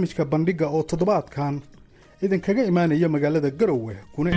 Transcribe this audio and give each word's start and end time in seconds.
barnaamijka 0.00 0.24
bandhiga 0.24 0.66
oo 0.68 0.82
toddobaadkan 0.82 1.60
idinkaga 2.24 2.64
imaanaya 2.64 3.08
magaalada 3.08 3.50
garowe 3.50 3.96
kuna 4.14 4.30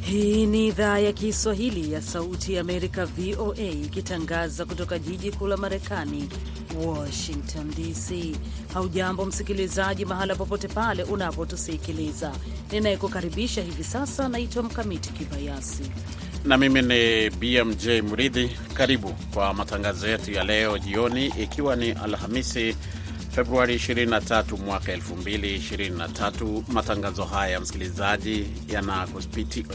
Hii 0.00 0.46
ni 0.46 0.66
idhaa 0.68 0.98
ya 0.98 1.12
Kiswahili 1.12 1.92
ya 1.92 2.02
Sauti 2.02 2.54
ya 2.54 2.60
Amerika, 2.60 3.06
VOA, 3.06 3.56
ikitangaza 3.84 4.64
kutoka 4.64 4.98
jiji 4.98 5.30
kuu 5.32 5.46
la 5.46 5.56
Marekani, 5.56 6.28
Washington 6.86 7.70
DC. 7.70 8.36
Haujambo 8.74 9.24
msikilizaji, 9.26 10.04
mahala 10.04 10.34
popote 10.34 10.68
pale 10.68 11.02
unapotusikiliza. 11.02 12.32
Ninayekukaribisha 12.72 13.62
hivi 13.62 13.84
sasa 13.84 14.28
naitwa 14.28 14.62
Mkamiti 14.62 15.12
Kibayasi 15.12 15.82
na 16.44 16.56
mimi 16.58 16.82
ni 16.82 17.30
BMJ 17.30 17.86
Mridhi. 17.88 18.50
Karibu 18.74 19.08
kwa 19.34 19.54
matangazo 19.54 20.08
yetu 20.08 20.32
ya 20.32 20.44
leo 20.44 20.78
jioni, 20.78 21.26
ikiwa 21.26 21.76
ni 21.76 21.90
Alhamisi 21.92 22.76
Februari 23.32 23.76
23 23.78 24.58
mwaka 24.58 24.92
2023. 24.96 26.62
Matangazo 26.68 27.24
haya 27.24 27.60
msikilizaji, 27.60 28.46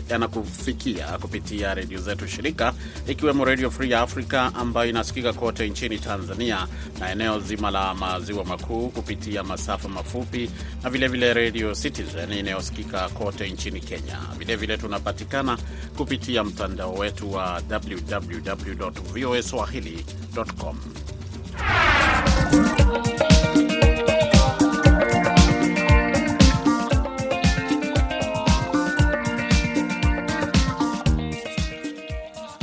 yanakufikia 0.10 1.02
yana 1.06 1.18
kupitia 1.18 1.74
redio 1.74 2.00
zetu 2.02 2.28
shirika, 2.28 2.74
ikiwemo 3.08 3.46
Redio 3.46 3.72
Free 3.72 3.94
Africa 3.94 4.52
ambayo 4.54 4.90
inasikika 4.90 5.34
kote 5.34 5.70
nchini 5.70 6.00
Tanzania 6.00 6.68
na 7.00 7.12
eneo 7.12 7.40
zima 7.40 7.72
la 7.72 7.94
maziwa 7.94 8.46
makuu 8.46 8.90
kupitia 8.90 9.44
masafa 9.44 9.90
mafupi 9.90 10.50
na 10.84 10.90
vilevile 10.90 11.34
Redio 11.34 11.74
Citizen 11.76 12.34
inayosikika 12.34 13.10
kote 13.10 13.50
nchini 13.50 13.80
Kenya. 13.80 14.20
Vilevile 14.38 14.78
tunapatikana 14.78 15.58
kupitia 15.98 16.44
mtandao 16.44 16.94
wetu 16.94 17.34
wa 17.34 17.62
www 17.72 18.90
voa 19.14 19.44
swahili.com. 19.44 20.78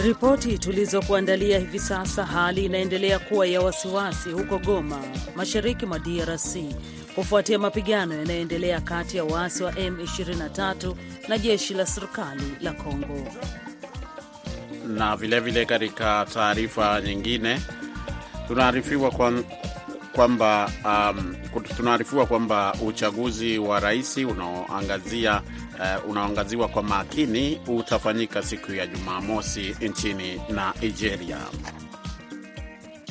Ripoti 0.05 0.59
tulizokuandalia 0.59 1.59
hivi 1.59 1.79
sasa, 1.79 2.25
hali 2.27 2.65
inaendelea 2.65 3.19
kuwa 3.19 3.47
ya 3.47 3.61
wasiwasi 3.61 4.31
huko 4.31 4.59
Goma, 4.59 5.01
mashariki 5.37 5.87
mwa 5.87 5.99
DRC 5.99 6.57
kufuatia 7.15 7.59
mapigano 7.59 8.15
yanayoendelea 8.15 8.81
kati 8.81 9.17
ya 9.17 9.25
waasi 9.25 9.63
wa 9.63 9.73
M23 9.73 10.95
na 11.29 11.39
jeshi 11.39 11.75
la 11.75 11.87
serikali 11.87 12.43
la 12.61 12.73
Kongo. 12.73 13.29
Na 14.87 15.17
vilevile 15.17 15.65
katika 15.67 16.27
taarifa 16.35 17.01
nyingine 17.01 17.61
tunaarifiwa 18.49 19.11
kwamba 20.13 20.71
um, 20.85 21.37
tunaarifiwa 21.77 22.27
kwamba 22.27 22.75
uchaguzi 22.87 23.59
wa 23.59 23.81
rais 23.81 24.17
unaoangazia 24.17 25.43
uh, 25.81 26.11
unaoangaziwa 26.11 26.69
kwa 26.69 26.83
makini 26.83 27.61
utafanyika 27.67 28.43
siku 28.43 28.73
ya 28.73 28.87
Jumamosi 28.87 29.77
nchini 29.81 30.41
Nigeria. 30.81 31.39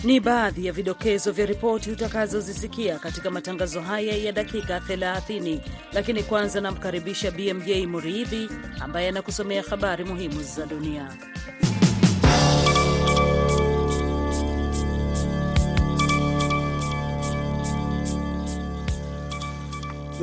Ni 0.03 0.19
baadhi 0.19 0.65
ya 0.65 0.71
vidokezo 0.73 1.31
vya 1.31 1.45
ripoti 1.45 1.91
utakazozisikia 1.91 2.99
katika 2.99 3.31
matangazo 3.31 3.81
haya 3.81 4.15
ya 4.15 4.31
dakika 4.31 4.79
30, 4.79 5.59
lakini 5.93 6.23
kwanza 6.23 6.61
namkaribisha 6.61 7.31
BMJ 7.31 7.69
Muridhi 7.87 8.49
ambaye 8.79 9.09
anakusomea 9.09 9.63
habari 9.69 10.03
muhimu 10.03 10.43
za 10.43 10.65
dunia. 10.65 11.11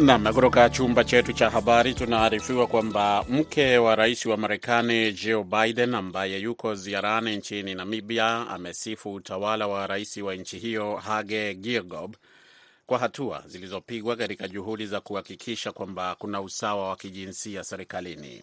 Nam, 0.00 0.24
kutoka 0.34 0.70
chumba 0.70 1.04
chetu 1.04 1.32
cha 1.32 1.50
habari 1.50 1.94
tunaarifiwa 1.94 2.66
kwamba 2.66 3.24
mke 3.28 3.78
wa 3.78 3.96
rais 3.96 4.26
wa 4.26 4.36
Marekani 4.36 5.12
Joe 5.12 5.44
Biden 5.44 5.94
ambaye 5.94 6.38
yuko 6.40 6.74
ziarani 6.74 7.36
nchini 7.36 7.74
Namibia 7.74 8.46
amesifu 8.48 9.14
utawala 9.14 9.66
wa 9.66 9.86
rais 9.86 10.16
wa 10.16 10.34
nchi 10.34 10.58
hiyo 10.58 10.96
Hage 10.96 11.54
Geingob 11.54 12.16
kwa 12.86 12.98
hatua 12.98 13.42
zilizopigwa 13.46 14.16
katika 14.16 14.48
juhudi 14.48 14.86
za 14.86 15.00
kuhakikisha 15.00 15.72
kwamba 15.72 16.14
kuna 16.18 16.40
usawa 16.40 16.88
wa 16.88 16.96
kijinsia 16.96 17.64
serikalini. 17.64 18.42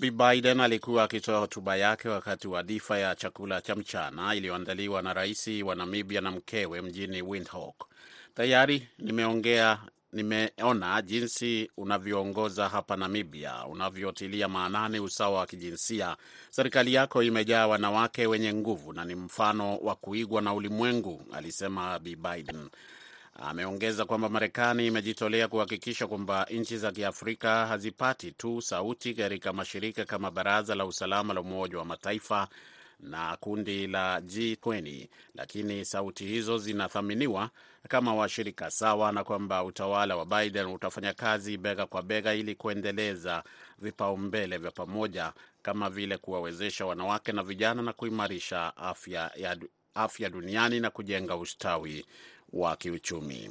Bi 0.00 0.10
Biden 0.10 0.60
alikuwa 0.60 1.04
akitoa 1.04 1.38
hotuba 1.40 1.76
yake 1.76 2.08
wakati 2.08 2.48
wa 2.48 2.62
dhifa 2.62 2.98
ya 2.98 3.14
chakula 3.14 3.60
cha 3.60 3.74
mchana 3.76 4.34
iliyoandaliwa 4.34 5.02
na 5.02 5.14
rais 5.14 5.48
wa 5.64 5.74
Namibia 5.74 6.20
na 6.20 6.30
mkewe 6.30 6.82
mjini 6.82 7.22
Windhoek. 7.22 7.84
Tayari 8.34 8.88
nimeongea 8.98 9.78
nimeona 10.12 11.02
jinsi 11.02 11.70
unavyoongoza 11.76 12.68
hapa 12.68 12.96
Namibia, 12.96 13.66
unavyotilia 13.66 14.48
maanani 14.48 15.00
usawa 15.00 15.38
wa 15.38 15.46
kijinsia. 15.46 16.16
Serikali 16.50 16.94
yako 16.94 17.22
imejaa 17.22 17.66
wanawake 17.66 18.26
wenye 18.26 18.54
nguvu 18.54 18.92
na 18.92 19.04
ni 19.04 19.14
mfano 19.14 19.76
wa 19.76 19.94
kuigwa 19.96 20.42
na 20.42 20.54
ulimwengu, 20.54 21.22
alisema 21.32 21.98
Bi 21.98 22.16
Biden. 22.16 22.68
Ameongeza 23.34 24.04
kwamba 24.04 24.28
Marekani 24.28 24.86
imejitolea 24.86 25.48
kuhakikisha 25.48 26.06
kwamba 26.06 26.46
nchi 26.50 26.76
za 26.78 26.92
Kiafrika 26.92 27.66
hazipati 27.66 28.32
tu 28.32 28.62
sauti 28.62 29.14
katika 29.14 29.52
mashirika 29.52 30.04
kama 30.04 30.30
Baraza 30.30 30.74
la 30.74 30.84
Usalama 30.86 31.34
la 31.34 31.40
Umoja 31.40 31.78
wa 31.78 31.84
Mataifa 31.84 32.48
na 33.02 33.36
kundi 33.36 33.86
la 33.86 34.20
G20 34.20 35.06
lakini 35.34 35.84
sauti 35.84 36.24
hizo 36.26 36.58
zinathaminiwa 36.58 37.50
kama 37.88 38.14
washirika 38.14 38.70
sawa, 38.70 39.12
na 39.12 39.24
kwamba 39.24 39.64
utawala 39.64 40.16
wa 40.16 40.26
Biden 40.26 40.66
utafanya 40.66 41.12
kazi 41.14 41.56
bega 41.56 41.86
kwa 41.86 42.02
bega 42.02 42.34
ili 42.34 42.54
kuendeleza 42.54 43.42
vipaumbele 43.78 44.58
vya 44.58 44.70
pamoja 44.70 45.32
kama 45.62 45.90
vile 45.90 46.16
kuwawezesha 46.18 46.86
wanawake 46.86 47.32
na 47.32 47.42
vijana 47.42 47.82
na 47.82 47.92
kuimarisha 47.92 48.76
afya, 48.76 49.30
ya, 49.36 49.56
afya 49.94 50.30
duniani 50.30 50.80
na 50.80 50.90
kujenga 50.90 51.36
ustawi 51.36 52.06
wa 52.52 52.76
kiuchumi. 52.76 53.50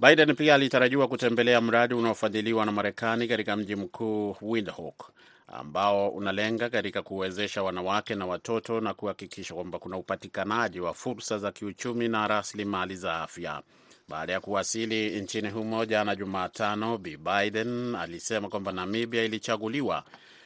Biden 0.00 0.34
pia 0.34 0.54
alitarajiwa 0.54 1.08
kutembelea 1.08 1.60
mradi 1.60 1.94
unaofadhiliwa 1.94 2.66
na 2.66 2.72
Marekani 2.72 3.28
katika 3.28 3.56
mji 3.56 3.76
mkuu 3.76 4.36
Windhoek 4.42 5.10
ambao 5.52 6.08
unalenga 6.08 6.70
katika 6.70 7.02
kuwezesha 7.02 7.62
wanawake 7.62 8.14
na 8.14 8.26
watoto 8.26 8.80
na 8.80 8.94
kuhakikisha 8.94 9.54
kwamba 9.54 9.78
kuna 9.78 9.96
upatikanaji 9.96 10.80
wa 10.80 10.94
fursa 10.94 11.38
za 11.38 11.52
kiuchumi 11.52 12.08
na 12.08 12.28
rasilimali 12.28 12.96
za 12.96 13.20
afya. 13.20 13.62
Baada 14.08 14.32
ya 14.32 14.40
kuwasili 14.40 15.20
nchini 15.20 15.50
humo 15.50 15.84
jana 15.84 16.16
Jumatano, 16.16 16.98
Bi 16.98 17.16
Biden 17.16 17.94
alisema 17.94 18.48
kwamba 18.48 18.72
Namibia 18.72 19.24
ilichaguliwa 19.24 20.04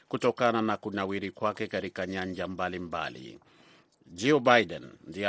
kutokana 0.08 0.62
na 0.62 0.76
kunawiri 0.76 1.30
kwake 1.30 1.66
katika 1.66 2.06
nyanja 2.06 2.48
mbalimbali. 2.48 3.38
Joe 4.06 4.40
Biden 4.40 4.82
ndiye 5.06 5.28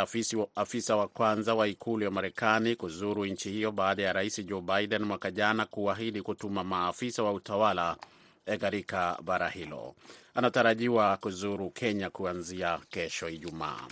afisa 0.56 0.96
wa 0.96 1.08
kwanza 1.08 1.56
wa 1.56 1.68
ikulu 1.68 2.03
ya 2.03 2.12
Marekani 2.12 2.75
kuzuru 2.75 3.25
nchi 3.25 3.50
hiyo 3.52 3.72
baada 3.72 4.03
ya 4.03 4.14
rais 4.14 4.46
Joe 4.46 4.62
Biden 4.62 5.03
mwaka 5.03 5.31
jana 5.31 5.66
kuahidi 5.66 6.22
kutuma 6.22 6.64
maafisa 6.64 7.24
wa 7.24 7.34
utawala 7.34 7.97
katika 8.59 9.17
bara 9.23 9.50
hilo. 9.50 9.95
Anatarajiwa 10.35 11.17
kuzuru 11.17 11.69
Kenya 11.69 12.09
kuanzia 12.09 12.79
kesho 12.89 13.29
Ijumaa. 13.29 13.88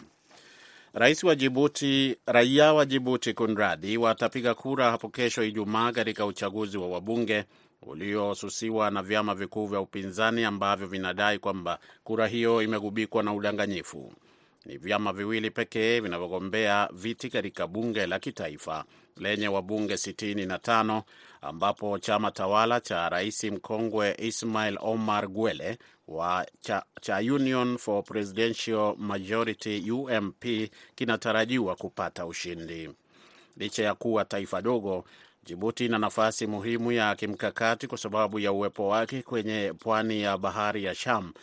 Rais 0.93 1.23
wa 1.23 1.35
Jibuti, 1.35 2.17
raia 2.25 2.73
wa 2.73 2.85
Jibuti 2.85 3.33
kunradi, 3.33 3.97
watapiga 3.97 4.53
kura 4.55 4.91
hapo 4.91 5.09
kesho 5.09 5.43
Ijumaa 5.43 5.91
katika 5.91 6.25
uchaguzi 6.25 6.77
wa 6.77 6.87
wabunge 6.87 7.45
uliosusiwa 7.81 8.91
na 8.91 9.03
vyama 9.03 9.35
vikuu 9.35 9.67
vya 9.67 9.79
upinzani 9.79 10.43
ambavyo 10.45 10.87
vinadai 10.87 11.39
kwamba 11.39 11.79
kura 12.03 12.27
hiyo 12.27 12.61
imegubikwa 12.61 13.23
na 13.23 13.33
udanganyifu. 13.33 14.13
Ni 14.65 14.77
vyama 14.77 15.13
viwili 15.13 15.51
pekee 15.51 15.99
vinavyogombea 15.99 16.89
viti 16.93 17.29
katika 17.29 17.67
bunge 17.67 18.05
la 18.07 18.19
kitaifa 18.19 18.85
lenye 19.17 19.47
wabunge 19.47 19.93
65 19.93 21.01
ambapo 21.41 21.99
chama 21.99 22.31
tawala 22.31 22.79
cha 22.79 23.09
rais 23.09 23.43
mkongwe 23.43 24.15
Ismail 24.19 24.77
Omar 24.81 25.27
Gwele 25.27 25.77
wa 26.07 26.45
cha, 26.61 26.83
cha 27.01 27.17
Union 27.17 27.77
for 27.77 28.03
Presidential 28.03 28.95
Majority 28.97 29.91
UMP 29.91 30.45
kinatarajiwa 30.95 31.75
kupata 31.75 32.25
ushindi. 32.25 32.89
Licha 33.57 33.83
ya 33.83 33.95
kuwa 33.95 34.25
taifa 34.25 34.61
dogo, 34.61 35.05
Jibuti 35.45 35.85
ina 35.85 35.97
nafasi 35.99 36.47
muhimu 36.47 36.91
ya 36.91 37.15
kimkakati 37.15 37.87
kwa 37.87 37.97
sababu 37.97 38.39
ya 38.39 38.51
uwepo 38.51 38.87
wake 38.87 39.21
kwenye 39.21 39.73
pwani 39.79 40.21
ya 40.21 40.37
bahari 40.37 40.83
ya 40.83 40.95
Sham, 40.95 41.33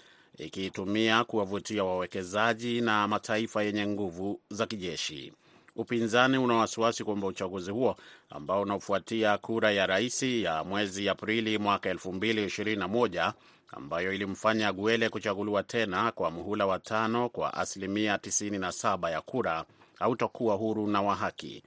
ikiitumia 0.40 1.24
kuwavutia 1.24 1.84
wawekezaji 1.84 2.80
na 2.80 3.08
mataifa 3.08 3.62
yenye 3.62 3.86
nguvu 3.86 4.40
za 4.50 4.66
kijeshi. 4.66 5.32
upinzani 5.76 6.38
una 6.38 6.54
wasiwasi 6.54 7.04
kwamba 7.04 7.26
uchaguzi 7.26 7.70
huo 7.70 7.96
ambao 8.30 8.62
unafuatia 8.62 9.38
kura 9.38 9.70
ya 9.72 9.86
rais 9.86 10.22
ya 10.22 10.64
mwezi 10.64 11.08
Aprili 11.08 11.58
mwaka 11.58 11.92
2021 11.92 13.32
ambayo 13.72 14.12
ilimfanya 14.12 14.72
Guele 14.72 15.08
kuchaguliwa 15.08 15.62
tena 15.62 16.12
kwa 16.12 16.30
muhula 16.30 16.66
wa 16.66 16.78
tano 16.78 17.28
kwa 17.28 17.54
asilimia 17.54 18.16
97 18.16 19.10
ya 19.10 19.20
kura 19.20 19.64
hautakuwa 19.98 20.54
huru 20.56 20.86
na 20.86 21.02
wa 21.02 21.14
haki. 21.16 21.62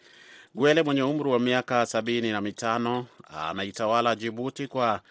Guele 0.55 0.83
mwenye 0.83 1.03
umri 1.03 1.29
wa 1.29 1.39
miaka 1.39 1.85
sabini 1.85 2.31
na 2.31 2.41
mitano 2.41 3.05
anaitawala 3.49 4.15
Jibuti 4.15 4.67
kwa 4.67 5.01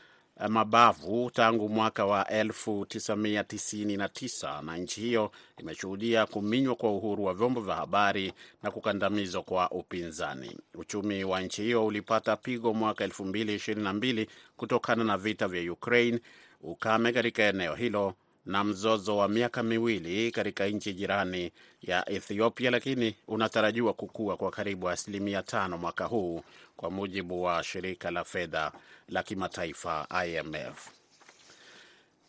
mabavu 0.48 1.30
tangu 1.30 1.68
mwaka 1.68 2.06
wa 2.06 2.22
1999 2.22 4.62
na 4.62 4.76
nchi 4.76 5.00
hiyo 5.00 5.32
imeshuhudia 5.58 6.26
kuminywa 6.26 6.74
kwa 6.74 6.90
uhuru 6.92 7.24
wa 7.24 7.34
vyombo 7.34 7.60
vya 7.60 7.74
habari 7.74 8.32
na 8.62 8.70
kukandamizwa 8.70 9.42
kwa 9.42 9.70
upinzani. 9.70 10.58
Uchumi 10.74 11.24
wa 11.24 11.40
nchi 11.40 11.62
hiyo 11.62 11.86
ulipata 11.86 12.36
pigo 12.36 12.74
mwaka 12.74 13.06
2022 13.06 14.26
kutokana 14.56 15.04
na 15.04 15.18
vita 15.18 15.48
vya 15.48 15.72
Ukraine, 15.72 16.20
ukame 16.60 17.12
katika 17.12 17.42
eneo 17.42 17.74
hilo 17.74 18.14
na 18.46 18.64
mzozo 18.64 19.16
wa 19.16 19.28
miaka 19.28 19.62
miwili 19.62 20.30
katika 20.30 20.66
nchi 20.66 20.92
jirani 20.92 21.52
ya 21.82 22.08
Ethiopia, 22.10 22.70
lakini 22.70 23.14
unatarajiwa 23.28 23.92
kukua 23.92 24.36
kwa 24.36 24.50
karibu 24.50 24.88
asilimia 24.88 25.42
tano 25.42 25.78
mwaka 25.78 26.04
huu 26.04 26.42
kwa 26.76 26.90
mujibu 26.90 27.42
wa 27.42 27.62
shirika 27.64 28.10
la 28.10 28.24
fedha 28.24 28.72
la 29.08 29.22
kimataifa 29.22 30.06
IMF. 30.26 30.88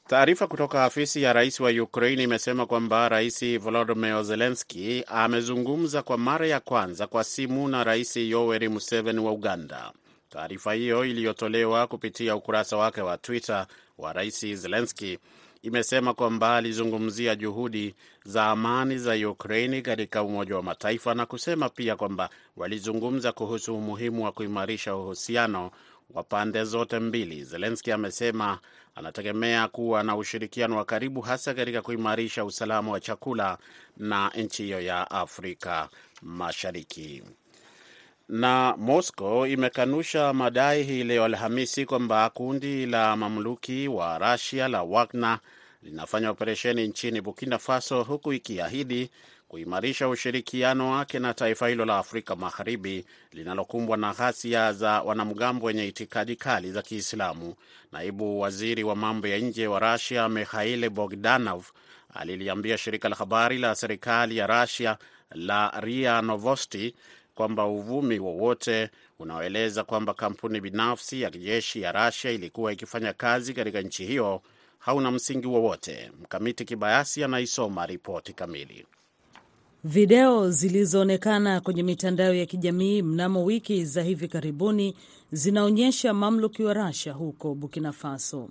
Taarifa 0.08 0.48
kutoka 0.48 0.84
afisi 0.84 1.22
ya 1.22 1.34
rais 1.34 1.60
wa 1.60 1.70
Ukraine 1.72 2.24
imesema 2.24 2.66
kwamba 2.66 3.10
Rais 3.10 3.58
Volodymyr 3.60 4.24
Zelensky 4.24 5.04
amezungumza 5.08 6.02
kwa 6.02 6.18
mara 6.18 6.48
ya 6.48 6.60
kwanza 6.60 7.08
kwa 7.08 7.24
simu 7.24 7.68
na 7.68 7.84
Rais 7.84 8.18
Yoweri 8.18 8.70
Museveni 8.70 9.20
wa 9.20 9.32
Uganda. 9.32 9.92
Taarifa 10.30 10.74
hiyo 10.74 11.06
iliyotolewa 11.06 11.88
kupitia 11.88 12.36
ukurasa 12.36 12.78
wake 12.78 13.02
wa 13.02 13.18
Twitter 13.18 13.68
wa 13.98 14.14
Rais 14.14 14.46
Zelensky 14.56 15.20
imesema 15.64 16.14
kwamba 16.14 16.56
alizungumzia 16.56 17.36
juhudi 17.36 17.96
za 18.26 18.46
amani 18.46 18.98
za 18.98 19.30
Ukraini 19.30 19.82
katika 19.82 20.24
Umoja 20.24 20.56
wa 20.56 20.64
Mataifa 20.64 21.14
na 21.14 21.26
kusema 21.26 21.70
pia 21.70 21.96
kwamba 21.96 22.30
walizungumza 22.58 23.32
kuhusu 23.32 23.76
umuhimu 23.78 24.24
wa 24.26 24.32
kuimarisha 24.32 24.96
uhusiano 24.96 25.72
wa 26.14 26.24
pande 26.24 26.64
zote 26.64 27.00
mbili. 27.00 27.44
Zelenski 27.44 27.92
amesema 27.92 28.60
anategemea 28.96 29.68
kuwa 29.68 30.04
na 30.04 30.16
ushirikiano 30.16 30.78
wa 30.78 30.86
karibu 30.86 31.22
hasa 31.22 31.54
katika 31.54 31.82
kuimarisha 31.82 32.46
usalama 32.46 32.92
wa 32.92 33.00
chakula 33.00 33.58
na 33.98 34.30
nchi 34.38 34.64
hiyo 34.64 34.82
ya 34.82 35.12
Afrika 35.12 35.90
Mashariki. 36.22 37.24
Na 38.30 38.76
Moscow 38.78 39.46
imekanusha 39.48 40.34
madai 40.34 40.84
hii 40.84 41.04
leo 41.04 41.24
Alhamisi 41.26 41.86
kwamba 41.86 42.30
kundi 42.30 42.86
la 42.86 43.16
mamluki 43.18 43.88
wa 43.88 44.18
Russia 44.18 44.68
la 44.68 44.84
Wagner 44.84 45.40
linafanya 45.82 46.30
operesheni 46.30 46.88
nchini 46.88 47.22
Burkina 47.22 47.58
Faso, 47.60 48.04
huku 48.04 48.34
ikiahidi 48.34 49.10
kuimarisha 49.48 50.10
ushirikiano 50.10 50.92
wake 50.92 51.20
na 51.20 51.34
taifa 51.34 51.68
hilo 51.68 51.86
la 51.86 51.98
Afrika 51.98 52.36
Magharibi 52.36 53.06
linalokumbwa 53.32 53.98
na 53.98 54.14
ghasia 54.14 54.74
za 54.74 55.02
wanamgambo 55.02 55.66
wenye 55.66 55.88
itikadi 55.88 56.36
kali 56.36 56.72
za 56.72 56.82
Kiislamu. 56.82 57.56
Naibu 57.92 58.40
waziri 58.40 58.84
wa 58.84 58.96
mambo 58.96 59.28
ya 59.28 59.38
nje 59.40 59.68
wa 59.68 59.80
Russia 59.94 60.30
Mikhail 60.30 60.90
Bogdanov 60.90 61.66
aliliambia 62.14 62.78
shirika 62.78 63.10
la 63.10 63.16
habari 63.16 63.58
la 63.58 63.76
serikali 63.76 64.38
ya 64.38 64.48
Russia 64.62 64.98
la 65.32 65.74
RIA 65.80 66.22
Novosti 66.22 66.96
kwamba 67.36 67.66
uvumi 67.68 68.20
wowote 68.20 68.90
unaoeleza 69.20 69.84
kwamba 69.84 70.14
kampuni 70.14 70.62
binafsi 70.62 71.22
ya 71.22 71.30
kijeshi 71.32 71.82
ya 71.82 71.92
Russia 71.92 72.32
ilikuwa 72.32 72.74
ikifanya 72.74 73.14
kazi 73.14 73.54
katika 73.54 73.82
nchi 73.82 74.06
hiyo 74.06 74.42
hauna 74.80 75.12
msingi 75.12 75.48
wowote. 75.48 76.12
Mkamiti 76.22 76.66
Kibayasi 76.66 77.24
anaisoma 77.24 77.86
ripoti 77.86 78.34
kamili. 78.34 78.86
Video 79.84 80.50
zilizoonekana 80.52 81.62
kwenye 81.62 81.84
mitandao 81.84 82.34
ya 82.34 82.46
kijamii 82.46 83.02
mnamo 83.02 83.44
wiki 83.46 83.86
za 83.86 84.04
hivi 84.04 84.28
karibuni 84.28 84.96
zinaonyesha 85.32 86.14
mamluki 86.14 86.64
wa 86.64 86.74
Russia 86.74 87.14
huko 87.14 87.56
Burkina 87.56 87.92
Faso. 87.92 88.50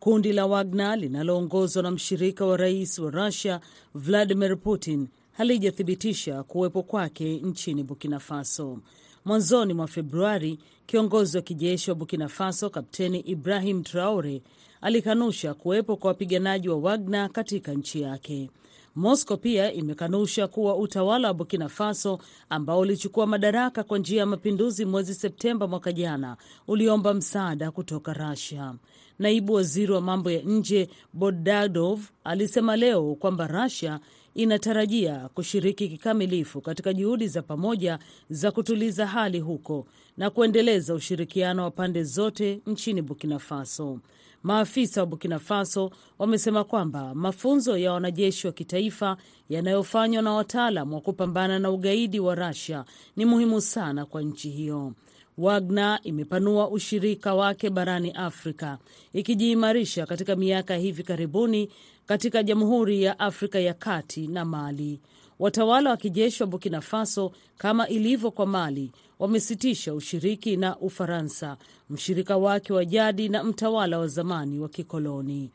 Kundi 0.00 0.32
la 0.32 0.46
Wagner 0.46 0.98
linaloongozwa 0.98 1.82
na 1.82 1.90
mshirika 1.90 2.46
wa 2.46 2.56
rais 2.56 2.98
wa 2.98 3.10
Russia 3.10 3.60
Vladimir 3.94 4.58
Putin 4.58 5.08
halijathibitisha 5.36 6.42
kuwepo 6.42 6.82
kwake 6.82 7.36
nchini 7.36 7.82
Burkina 7.84 8.20
Faso. 8.20 8.78
Mwanzoni 9.24 9.74
mwa 9.74 9.86
Februari, 9.86 10.58
kiongozi 10.86 11.36
wa 11.36 11.42
kijeshi 11.42 11.90
wa 11.90 11.94
Burkina 11.96 12.28
Faso 12.28 12.70
Kapteni 12.70 13.20
Ibrahim 13.20 13.82
Traore 13.82 14.42
alikanusha 14.80 15.54
kuwepo 15.54 15.96
kwa 15.96 16.08
wapiganaji 16.08 16.68
wa 16.68 16.76
Wagner 16.76 17.30
katika 17.30 17.72
nchi 17.74 18.00
yake. 18.00 18.50
Moscow 18.96 19.36
pia 19.36 19.72
imekanusha 19.72 20.48
kuwa 20.48 20.76
utawala 20.76 21.28
wa 21.28 21.34
Burkina 21.34 21.68
Faso 21.68 22.18
ambao 22.50 22.80
ulichukua 22.80 23.26
madaraka 23.26 23.82
kwa 23.82 23.98
njia 23.98 24.20
ya 24.20 24.26
mapinduzi 24.26 24.84
mwezi 24.84 25.14
Septemba 25.14 25.66
mwaka 25.68 25.92
jana 25.92 26.36
uliomba 26.68 27.14
msaada 27.14 27.70
kutoka 27.70 28.12
Russia. 28.12 28.74
Naibu 29.18 29.52
waziri 29.52 29.92
wa 29.92 30.00
mambo 30.00 30.30
ya 30.30 30.42
nje 30.42 30.88
Bodadov 31.12 32.00
alisema 32.24 32.76
leo 32.76 33.14
kwamba 33.14 33.46
Russia 33.46 34.00
inatarajia 34.34 35.28
kushiriki 35.34 35.88
kikamilifu 35.88 36.60
katika 36.60 36.92
juhudi 36.92 37.28
za 37.28 37.42
pamoja 37.42 37.98
za 38.30 38.50
kutuliza 38.50 39.06
hali 39.06 39.40
huko 39.40 39.86
na 40.16 40.30
kuendeleza 40.30 40.94
ushirikiano 40.94 41.62
wa 41.62 41.70
pande 41.70 42.04
zote 42.04 42.60
nchini 42.66 43.02
Burkina 43.02 43.38
Faso. 43.38 44.00
Maafisa 44.42 45.00
wa 45.00 45.06
Burkina 45.06 45.38
Faso 45.38 45.90
wamesema 46.18 46.64
kwamba 46.64 47.14
mafunzo 47.14 47.76
ya 47.78 47.92
wanajeshi 47.92 48.46
wa 48.46 48.52
kitaifa 48.52 49.16
yanayofanywa 49.48 50.22
na 50.22 50.32
wataalam 50.32 50.92
wa 50.92 51.00
kupambana 51.00 51.58
na 51.58 51.70
ugaidi 51.70 52.20
wa 52.20 52.34
Russia 52.34 52.84
ni 53.16 53.24
muhimu 53.24 53.60
sana 53.60 54.06
kwa 54.06 54.22
nchi 54.22 54.50
hiyo. 54.50 54.92
Wagner 55.38 56.00
imepanua 56.02 56.68
ushirika 56.70 57.34
wake 57.34 57.70
barani 57.70 58.10
Afrika, 58.10 58.78
ikijiimarisha 59.12 60.06
katika 60.06 60.36
miaka 60.36 60.76
hivi 60.76 61.02
karibuni 61.02 61.68
katika 62.06 62.42
Jamhuri 62.42 63.02
ya 63.02 63.18
Afrika 63.18 63.60
ya 63.60 63.74
Kati 63.74 64.26
na 64.26 64.44
Mali. 64.44 65.00
Watawala 65.38 65.90
wa 65.90 65.96
kijeshi 65.96 66.42
wa 66.42 66.46
Burkina 66.46 66.80
Faso, 66.80 67.32
kama 67.58 67.88
ilivyo 67.88 68.30
kwa 68.30 68.46
Mali, 68.46 68.92
wamesitisha 69.18 69.94
ushiriki 69.94 70.56
na 70.56 70.78
Ufaransa, 70.78 71.56
mshirika 71.90 72.36
wake 72.36 72.72
wa 72.72 72.84
jadi 72.84 73.28
na 73.28 73.44
mtawala 73.44 73.98
wa 73.98 74.06
zamani 74.06 74.58
wa 74.58 74.68
kikoloni. 74.68 75.50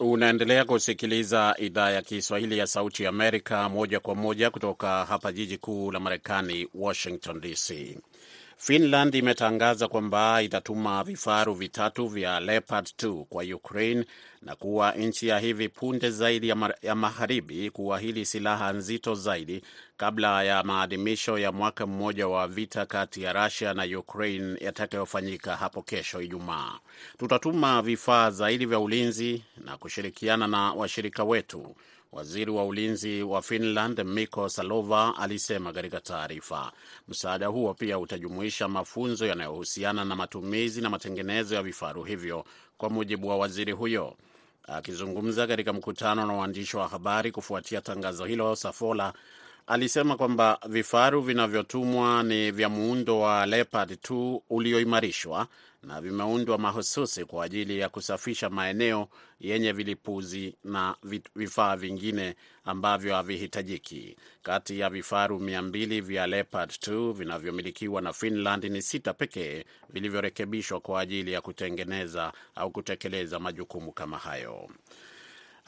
Unaendelea 0.00 0.64
kusikiliza 0.64 1.54
idhaa 1.58 1.90
ya 1.90 2.02
Kiswahili 2.02 2.58
ya 2.58 2.66
Sauti 2.66 3.02
ya 3.02 3.08
Amerika 3.08 3.68
moja 3.68 4.00
kwa 4.00 4.14
moja 4.14 4.50
kutoka 4.50 5.04
hapa 5.04 5.32
jiji 5.32 5.58
kuu 5.58 5.90
la 5.92 6.00
Marekani, 6.00 6.68
Washington 6.74 7.40
DC. 7.40 7.98
Finland 8.60 9.14
imetangaza 9.14 9.88
kwamba 9.88 10.42
itatuma 10.42 11.04
vifaru 11.04 11.54
vitatu 11.54 12.06
vya 12.06 12.40
Leopard 12.40 12.86
2 12.86 13.24
kwa 13.24 13.42
Ukraine 13.44 14.04
na 14.42 14.56
kuwa 14.56 14.92
nchi 14.92 15.28
ya 15.28 15.38
hivi 15.38 15.68
punde 15.68 16.10
zaidi 16.10 16.48
ya, 16.48 16.54
ma 16.54 16.74
ya 16.82 16.94
magharibi 16.94 17.70
kuahidi 17.70 18.24
silaha 18.24 18.72
nzito 18.72 19.14
zaidi 19.14 19.62
kabla 19.96 20.42
ya 20.44 20.62
maadhimisho 20.62 21.38
ya 21.38 21.52
mwaka 21.52 21.86
mmoja 21.86 22.28
wa 22.28 22.48
vita 22.48 22.86
kati 22.86 23.22
ya 23.22 23.32
Russia 23.32 23.74
na 23.74 23.98
Ukraine 23.98 24.58
yatakayofanyika 24.60 25.56
hapo 25.56 25.82
kesho 25.82 26.20
Ijumaa. 26.20 26.78
Tutatuma 27.18 27.82
vifaa 27.82 28.30
zaidi 28.30 28.66
vya 28.66 28.78
ulinzi 28.78 29.42
na 29.64 29.76
kushirikiana 29.76 30.46
na 30.46 30.72
washirika 30.72 31.24
wetu 31.24 31.76
Waziri 32.12 32.50
wa 32.50 32.64
ulinzi 32.66 33.22
wa 33.22 33.42
Finland 33.42 34.00
Mikko 34.04 34.48
Salova 34.48 35.14
alisema 35.16 35.72
katika 35.72 36.00
taarifa. 36.00 36.72
Msaada 37.08 37.46
huo 37.46 37.74
pia 37.74 37.98
utajumuisha 37.98 38.68
mafunzo 38.68 39.26
yanayohusiana 39.26 40.04
na 40.04 40.16
matumizi 40.16 40.80
na 40.80 40.90
matengenezo 40.90 41.54
ya 41.54 41.62
vifaru 41.62 42.02
hivyo, 42.04 42.44
kwa 42.78 42.90
mujibu 42.90 43.28
wa 43.28 43.36
waziri 43.36 43.72
huyo. 43.72 44.16
Akizungumza 44.62 45.46
katika 45.46 45.72
mkutano 45.72 46.26
na 46.26 46.32
waandishi 46.32 46.76
wa 46.76 46.88
habari 46.88 47.32
kufuatia 47.32 47.80
tangazo 47.80 48.24
hilo, 48.24 48.56
Safola 48.56 49.12
alisema 49.68 50.16
kwamba 50.16 50.58
vifaru 50.68 51.20
vinavyotumwa 51.22 52.22
ni 52.22 52.50
vya 52.50 52.68
muundo 52.68 53.20
wa 53.20 53.46
Leopard 53.46 53.90
2 53.92 54.40
ulioimarishwa 54.50 55.46
na 55.82 56.00
vimeundwa 56.00 56.58
mahususi 56.58 57.24
kwa 57.24 57.44
ajili 57.44 57.78
ya 57.78 57.88
kusafisha 57.88 58.50
maeneo 58.50 59.08
yenye 59.40 59.72
vilipuzi 59.72 60.54
na 60.64 60.94
vifaa 61.36 61.76
vingine 61.76 62.34
ambavyo 62.64 63.14
havihitajiki. 63.14 64.16
Kati 64.42 64.78
ya 64.78 64.90
vifaru 64.90 65.40
mia 65.40 65.62
mbili 65.62 66.00
vya 66.00 66.26
Leopard 66.26 66.70
2 66.70 67.12
vinavyomilikiwa 67.12 68.02
na 68.02 68.12
Finland 68.12 68.64
ni 68.64 68.82
sita 68.82 69.14
pekee 69.14 69.64
vilivyorekebishwa 69.90 70.80
kwa 70.80 71.00
ajili 71.00 71.32
ya 71.32 71.40
kutengeneza 71.40 72.32
au 72.54 72.70
kutekeleza 72.70 73.38
majukumu 73.38 73.92
kama 73.92 74.18
hayo. 74.18 74.68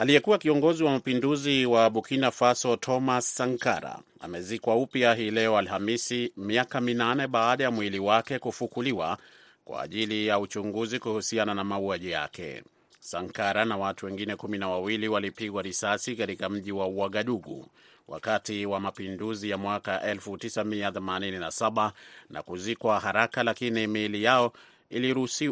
Aliyekuwa 0.01 0.39
kiongozi 0.39 0.85
wa 0.85 0.91
mapinduzi 0.93 1.67
wa 1.67 1.91
Burkina 1.91 2.31
Faso 2.31 2.77
Thomas 2.77 3.35
Sankara 3.35 3.99
amezikwa 4.21 4.77
upya 4.77 5.15
hii 5.15 5.31
leo 5.31 5.59
Alhamisi, 5.59 6.33
miaka 6.37 6.81
minane 6.81 7.27
baada 7.27 7.65
ya 7.65 7.71
mwili 7.71 7.99
wake 7.99 8.39
kufukuliwa 8.39 9.19
kwa 9.65 9.83
ajili 9.83 10.27
ya 10.27 10.39
uchunguzi 10.39 10.99
kuhusiana 10.99 11.55
na 11.55 11.65
mauaji 11.65 12.11
yake. 12.11 12.63
Sankara 13.01 13.65
na 13.65 13.77
watu 13.77 14.07
wengine 14.07 14.37
kumi 14.37 14.59
na 14.59 14.69
wawili 14.69 15.09
walipigwa 15.09 15.63
risasi 15.63 16.17
katika 16.17 16.49
mji 16.49 16.73
wa 16.73 16.87
Uagadugu 16.87 17.67
wakati 18.09 18.67
wa 18.67 18.81
mapinduzi 18.81 19.51
ya 19.51 19.59
mwaka 19.59 20.15
1987 20.15 21.91
na 22.31 22.43
kuzikwa 22.43 23.01
haraka, 23.01 23.43
lakini 23.43 23.87
miili 23.87 24.23
yao 24.23 24.53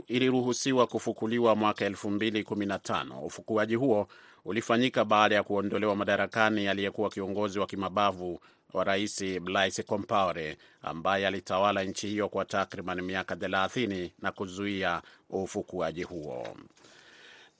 iliruhusiwa 0.08 0.86
kufukuliwa 0.86 1.56
mwaka 1.56 1.88
2015. 1.88 3.24
Ufukuaji 3.24 3.74
huo 3.74 4.08
ulifanyika 4.44 5.04
baada 5.04 5.34
ya 5.34 5.42
kuondolewa 5.42 5.96
madarakani 5.96 6.68
aliyekuwa 6.68 7.10
kiongozi 7.10 7.58
wa 7.58 7.66
kimabavu 7.66 8.40
wa 8.72 8.84
rais 8.84 9.40
Blaise 9.40 9.82
Compaore 9.82 10.56
ambaye 10.82 11.26
alitawala 11.26 11.84
nchi 11.84 12.06
hiyo 12.08 12.28
kwa 12.28 12.44
takriban 12.44 13.00
miaka 13.02 13.34
30 13.34 14.10
na 14.22 14.32
kuzuia 14.32 15.02
ufukuaji 15.30 16.02
huo. 16.02 16.56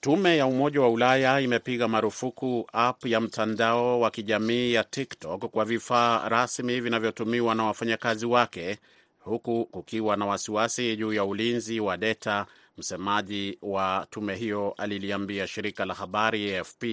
Tume 0.01 0.37
ya 0.37 0.45
Umoja 0.45 0.81
wa 0.81 0.89
Ulaya 0.89 1.39
imepiga 1.39 1.87
marufuku 1.87 2.69
app 2.73 3.05
ya 3.05 3.21
mtandao 3.21 3.99
wa 3.99 4.11
kijamii 4.11 4.73
ya 4.73 4.83
TikTok 4.83 5.45
kwa 5.45 5.65
vifaa 5.65 6.29
rasmi 6.29 6.81
vinavyotumiwa 6.81 7.55
na 7.55 7.63
wafanyakazi 7.63 8.25
wake 8.25 8.77
huku 9.19 9.65
kukiwa 9.65 10.17
na 10.17 10.25
wasiwasi 10.25 10.95
juu 10.95 11.13
ya 11.13 11.25
ulinzi 11.25 11.79
wa 11.79 11.97
data. 11.97 12.45
Msemaji 12.79 13.57
wa 13.61 14.07
tume 14.09 14.35
hiyo 14.35 14.73
aliliambia 14.77 15.47
shirika 15.47 15.85
la 15.85 15.93
habari 15.93 16.55
AFP 16.55 16.83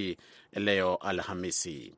leo 0.52 0.96
Alhamisi. 0.96 1.94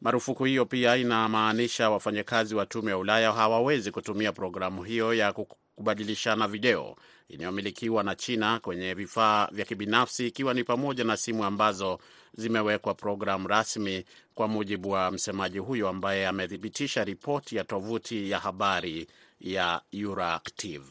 Marufuku 0.00 0.44
hiyo 0.44 0.66
pia 0.66 0.96
inamaanisha 0.96 1.90
wafanyakazi 1.90 2.54
wa 2.54 2.66
tume 2.66 2.90
ya 2.90 2.98
Ulaya 2.98 3.32
hawawezi 3.32 3.90
kutumia 3.90 4.32
programu 4.32 4.82
hiyo 4.84 5.14
ya 5.14 5.32
kubadilishana 5.76 6.48
video 6.48 6.96
inayomilikiwa 7.28 8.02
na 8.02 8.14
China 8.14 8.60
kwenye 8.60 8.94
vifaa 8.94 9.48
vya 9.52 9.64
kibinafsi, 9.64 10.26
ikiwa 10.26 10.54
ni 10.54 10.64
pamoja 10.64 11.04
na 11.04 11.16
simu 11.16 11.44
ambazo 11.44 11.98
zimewekwa 12.34 12.94
programu 12.94 13.48
rasmi, 13.48 14.04
kwa 14.34 14.48
mujibu 14.48 14.90
wa 14.90 15.10
msemaji 15.10 15.58
huyo 15.58 15.88
ambaye 15.88 16.26
amethibitisha 16.26 17.04
ripoti 17.04 17.56
ya 17.56 17.64
tovuti 17.64 18.30
ya 18.30 18.38
habari 18.38 19.06
ya 19.40 19.80
Euractiv. 19.92 20.82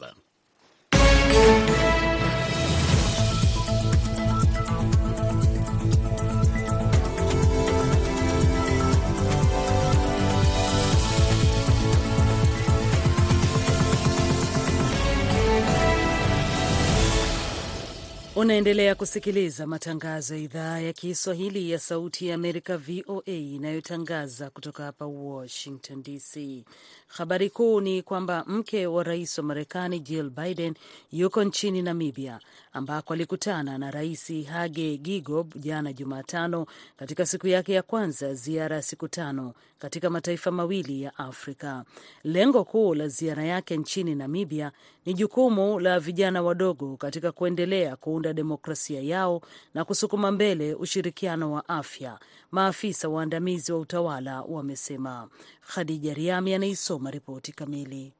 Unaendelea 18.42 18.94
kusikiliza 18.94 19.66
matangazo 19.66 20.34
ya 20.34 20.40
idhaa 20.40 20.78
ya 20.80 20.92
Kiswahili 20.92 21.70
ya 21.70 21.78
Sauti 21.78 22.26
ya 22.26 22.34
Amerika, 22.34 22.76
VOA, 22.78 23.22
inayotangaza 23.32 24.50
kutoka 24.50 24.84
hapa 24.84 25.06
Washington 25.06 26.02
DC. 26.02 26.64
Habari 27.06 27.50
kuu 27.50 27.80
ni 27.80 28.02
kwamba 28.02 28.44
mke 28.46 28.86
wa 28.86 29.02
rais 29.04 29.38
wa 29.38 29.44
Marekani 29.44 30.00
Jill 30.00 30.30
Biden 30.30 30.74
yuko 31.12 31.44
nchini 31.44 31.82
Namibia, 31.82 32.40
ambako 32.72 33.12
alikutana 33.12 33.78
na 33.78 33.90
Rais 33.90 34.46
Hage 34.46 34.96
Geingob 34.98 35.54
jana 35.56 35.92
Jumatano, 35.92 36.66
katika 36.96 37.26
siku 37.26 37.48
yake 37.48 37.72
ya 37.72 37.82
kwanza 37.82 38.34
ziara 38.34 38.76
ya 38.76 38.82
siku 38.82 39.08
tano 39.08 39.54
katika 39.78 40.10
mataifa 40.10 40.50
mawili 40.50 41.02
ya 41.02 41.18
Afrika. 41.18 41.84
Lengo 42.24 42.64
kuu 42.64 42.94
la 42.94 43.08
ziara 43.08 43.44
yake 43.44 43.76
nchini 43.76 44.14
Namibia 44.14 44.72
ni 45.06 45.14
jukumu 45.14 45.80
la 45.80 46.00
vijana 46.00 46.42
wadogo 46.42 46.96
katika 46.96 47.32
kuendelea 47.32 47.96
kuunda 47.96 48.31
demokrasia 48.32 49.00
yao 49.00 49.40
na 49.74 49.84
kusukuma 49.84 50.30
mbele 50.32 50.74
ushirikiano 50.74 51.52
wa 51.52 51.68
afya, 51.68 52.18
maafisa 52.50 53.08
waandamizi 53.08 53.72
wa 53.72 53.78
utawala 53.78 54.42
wamesema. 54.42 55.28
Khadija 55.74 56.14
Riami 56.14 56.54
anaisoma 56.54 57.10
ripoti 57.10 57.52
kamili. 57.52 58.12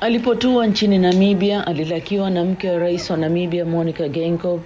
Alipotua 0.00 0.66
nchini 0.66 0.98
Namibia, 0.98 1.66
alilakiwa 1.66 2.30
na 2.30 2.44
mke 2.44 2.70
wa 2.70 2.78
rais 2.78 3.10
wa 3.10 3.16
Namibia 3.16 3.64
Monica 3.64 4.08
Geingob 4.08 4.60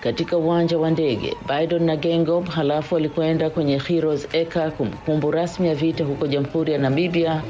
katika 0.00 0.36
uwanja 0.38 0.78
wa 0.78 0.90
ndege. 0.90 1.36
Biden 1.48 1.82
na 1.84 1.96
Gengob 1.96 2.48
halafu 2.48 2.96
alikwenda 2.96 3.50
kwenye 3.50 3.78
Heroes 3.78 4.28
Eka, 4.32 4.70
kumbukumbu 4.70 5.30
rasmi 5.30 5.68
ya 5.68 5.74
vita 5.74 6.04
huko 6.04 6.26
Jamhuri 6.26 6.72
ya 6.72 6.78
Namibia, 6.78 7.42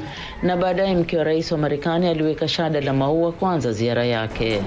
na 0.43 0.57
baadaye 0.57 0.95
mke 0.95 1.17
wa 1.17 1.23
rais 1.23 1.51
wa 1.51 1.57
Marekani 1.57 2.07
aliweka 2.07 2.47
shada 2.47 2.81
la 2.81 2.93
maua 2.93 3.31
kwanza 3.31 3.71
ziara 3.71 4.05
yake. 4.05 4.61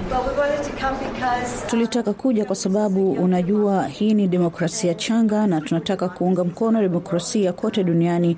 Tulitaka 1.67 2.13
kuja 2.13 2.45
kwa 2.45 2.57
sababu 2.57 3.13
unajua, 3.13 3.87
hii 3.87 4.15
ni 4.15 4.29
demokrasia 4.29 4.95
changa 4.95 5.47
na 5.47 5.61
tunataka 5.61 6.09
kuunga 6.09 6.45
mkono 6.45 6.81
demokrasia 6.83 7.53
kote 7.53 7.85
duniani. 7.85 8.37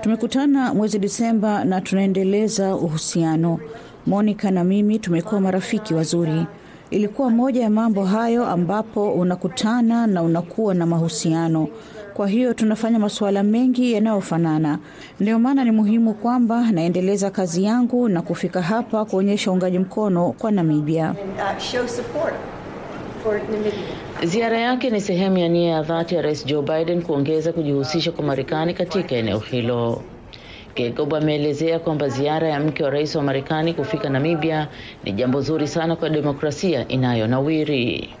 Tumekutana 0.00 0.74
mwezi 0.74 0.98
Disemba 0.98 1.64
na 1.64 1.80
tunaendeleza 1.80 2.74
uhusiano. 2.76 3.58
Monica 4.06 4.44
na 4.50 4.64
mimi 4.64 4.98
tumekuwa 4.98 5.40
marafiki 5.40 5.94
wazuri. 5.94 6.46
Ilikuwa 6.92 7.30
moja 7.30 7.62
ya 7.62 7.70
mambo 7.70 8.04
hayo 8.04 8.46
ambapo 8.46 9.12
unakutana 9.12 10.06
na 10.06 10.22
unakuwa 10.22 10.74
na 10.74 10.86
mahusiano. 10.86 11.68
Kwa 12.14 12.28
hiyo 12.28 12.54
tunafanya 12.54 12.98
masuala 12.98 13.42
mengi 13.42 13.92
yanayofanana. 13.92 14.78
Ndio 15.20 15.38
maana 15.38 15.64
ni 15.64 15.70
muhimu 15.70 16.14
kwamba 16.14 16.70
naendeleza 16.72 17.30
kazi 17.30 17.64
yangu 17.64 18.08
na 18.08 18.22
kufika 18.22 18.62
hapa 18.62 19.04
kuonyesha 19.04 19.50
uungaji 19.50 19.78
mkono 19.78 20.32
kwa 20.38 20.50
Namibia. 20.50 21.14
Ziara 24.24 24.58
yake 24.58 24.90
ni 24.90 25.00
sehemu 25.00 25.38
ya 25.38 25.48
nia 25.48 25.70
ya 25.70 25.82
dhati 25.82 26.14
ya 26.14 26.22
Rais 26.22 26.46
Joe 26.46 26.62
Biden 26.62 27.02
kuongeza 27.02 27.52
kujihusisha 27.52 28.12
kwa 28.12 28.24
Marekani 28.24 28.74
katika 28.74 29.14
eneo 29.16 29.38
hilo. 29.38 30.02
Geingob 30.74 31.14
ameelezea 31.14 31.78
kwamba 31.78 32.08
ziara 32.08 32.48
ya 32.48 32.60
mke 32.60 32.84
wa 32.84 32.90
rais 32.90 33.14
wa 33.16 33.22
Marekani 33.22 33.74
kufika 33.74 34.08
Namibia 34.10 34.68
ni 35.04 35.12
jambo 35.12 35.40
zuri 35.40 35.68
sana 35.68 35.96
kwa 35.96 36.10
demokrasia 36.10 36.88
inayonawiri. 36.88 38.14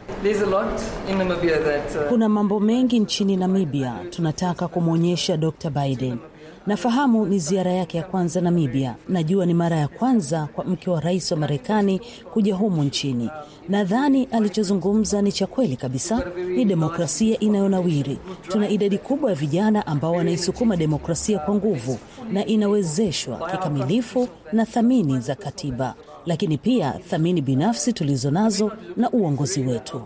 Kuna 2.08 2.28
mambo 2.28 2.60
mengi 2.60 2.98
nchini 3.00 3.36
Namibia 3.36 3.94
tunataka 4.10 4.68
kumwonyesha 4.68 5.36
Dr. 5.36 5.70
Biden. 5.70 6.18
Nafahamu 6.66 7.26
ni 7.26 7.38
ziara 7.38 7.72
yake 7.72 7.96
ya 7.98 8.02
kwanza 8.04 8.40
Namibia. 8.40 8.94
Najua 9.08 9.46
ni 9.46 9.54
mara 9.54 9.76
ya 9.76 9.88
kwanza 9.88 10.48
kwa 10.54 10.64
mke 10.64 10.90
wa 10.90 11.00
rais 11.00 11.30
wa 11.32 11.36
Marekani 11.38 12.00
kuja 12.32 12.54
humu 12.54 12.82
nchini. 12.84 13.30
Nadhani 13.68 14.24
alichozungumza 14.24 15.22
ni 15.22 15.32
cha 15.32 15.46
kweli 15.46 15.76
kabisa. 15.76 16.24
Ni 16.56 16.64
demokrasia 16.64 17.38
inayonawiri. 17.38 18.18
Tuna 18.48 18.68
idadi 18.68 18.98
kubwa 18.98 19.30
ya 19.30 19.36
vijana 19.36 19.86
ambao 19.86 20.12
wanaisukuma 20.12 20.76
demokrasia 20.76 21.38
kwa 21.38 21.54
nguvu 21.54 21.98
na 22.32 22.46
inawezeshwa 22.46 23.50
kikamilifu 23.50 24.28
na 24.52 24.66
thamani 24.66 25.20
za 25.20 25.34
katiba, 25.34 25.94
lakini 26.26 26.58
pia 26.58 26.92
thamani 26.92 27.40
binafsi 27.42 27.92
tulizo 27.92 28.30
nazo 28.30 28.72
na 28.96 29.10
uongozi 29.10 29.60
wetu. 29.60 30.02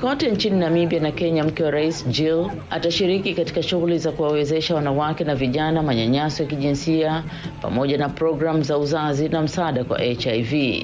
Kote 0.00 0.30
nchini 0.30 0.58
Namibia 0.60 1.00
na 1.00 1.10
Kenya, 1.12 1.44
mke 1.44 1.62
wa 1.64 1.70
rais 1.70 2.06
Jill 2.08 2.50
atashiriki 2.70 3.34
katika 3.34 3.62
shughuli 3.62 3.98
za 3.98 4.12
kuwawezesha 4.12 4.74
wanawake 4.74 5.24
na 5.24 5.34
vijana 5.34 5.82
manyanyaso 5.82 6.42
ya 6.42 6.48
kijinsia 6.48 7.24
pamoja 7.62 7.98
na 7.98 8.08
programu 8.08 8.62
za 8.62 8.78
uzazi 8.78 9.28
na 9.28 9.42
msaada 9.42 9.84
kwa 9.84 9.98
HIV. 9.98 10.82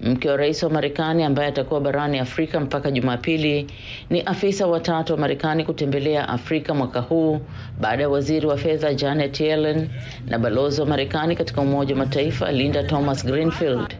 Mke 0.00 0.30
wa 0.30 0.36
rais 0.36 0.62
wa 0.62 0.70
Marekani 0.70 1.24
ambaye 1.24 1.48
atakuwa 1.48 1.80
barani 1.80 2.18
Afrika 2.18 2.60
mpaka 2.60 2.90
Jumapili 2.90 3.66
ni 4.10 4.20
afisa 4.20 4.66
watatu 4.66 5.12
wa 5.12 5.18
Marekani 5.18 5.64
kutembelea 5.64 6.28
Afrika 6.28 6.74
mwaka 6.74 7.00
huu 7.00 7.40
baada 7.80 8.02
ya 8.02 8.08
waziri 8.08 8.46
wa 8.46 8.56
fedha 8.56 8.94
Janet 8.94 9.40
Yellen 9.40 9.88
na 10.26 10.38
balozi 10.38 10.80
wa 10.80 10.86
Marekani 10.86 11.36
katika 11.36 11.60
Umoja 11.60 11.94
wa 11.94 11.98
Mataifa 11.98 12.52
Linda 12.52 12.82
Thomas 12.84 13.26
Greenfield. 13.26 13.94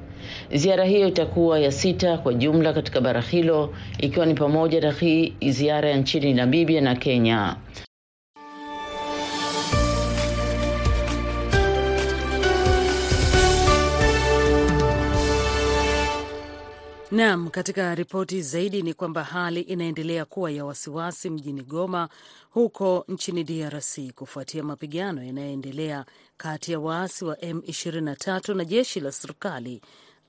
Ziara 0.55 0.85
hiyo 0.85 1.09
itakuwa 1.09 1.59
ya 1.61 1.73
sita 1.73 2.19
kwa 2.19 2.35
jumla 2.35 2.73
katika 2.73 3.01
bara 3.01 3.21
hilo 3.21 3.75
ikiwa 3.99 4.27
ni 4.27 4.35
pamoja 4.35 4.81
na 4.81 4.91
hii 4.93 5.35
ziara 5.49 5.89
ya 5.91 5.97
nchini 5.97 6.35
Namibia 6.35 6.81
na 6.81 6.95
Kenya. 6.97 7.57
Naam, 17.11 17.49
katika 17.51 17.95
ripoti 17.95 18.43
zaidi 18.43 18.83
ni 18.83 18.95
kwamba 18.95 19.25
hali 19.25 19.61
inaendelea 19.61 20.25
kuwa 20.25 20.51
ya 20.51 20.65
wasiwasi 20.65 21.31
mjini 21.31 21.63
Goma 21.63 22.09
huko 22.51 23.05
nchini 23.09 23.45
DRC 23.45 23.99
kufuatia 24.15 24.63
mapigano 24.63 25.23
yanayoendelea 25.25 26.05
kati 26.37 26.73
ya 26.73 26.81
waasi 26.81 27.25
wa 27.25 27.35
M23 27.35 28.55
na 28.55 28.65
jeshi 28.65 29.01
la 29.01 29.13
serikali 29.13 29.81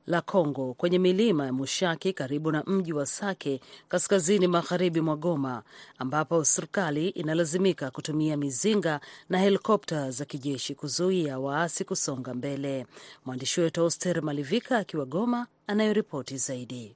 la 0.08 0.22
Kongo 0.22 0.74
kwenye 0.74 1.00
milima 1.00 1.46
ya 1.46 1.54
Mushaki 1.54 2.14
karibu 2.14 2.52
na 2.52 2.64
mji 2.64 2.94
wa 2.94 3.06
Sake 3.06 3.60
kaskazini 3.88 4.48
magharibi 4.48 5.02
mwa 5.02 5.16
Goma, 5.16 5.64
ambapo 5.98 6.46
serikali 6.46 7.10
inalazimika 7.10 7.92
kutumia 7.92 8.38
mizinga 8.38 9.00
na 9.30 9.38
helikopta 9.38 10.12
za 10.12 10.26
kijeshi 10.26 10.76
kuzuia 10.76 11.40
waasi 11.40 11.86
kusonga 11.86 12.34
mbele. 12.34 12.86
Mwandishi 13.26 13.62
wetu 13.62 13.86
Oster 13.86 14.24
Malivika 14.24 14.78
akiwa 14.78 15.06
Goma 15.06 15.48
anayoripoti 15.68 16.38
zaidi. 16.38 16.96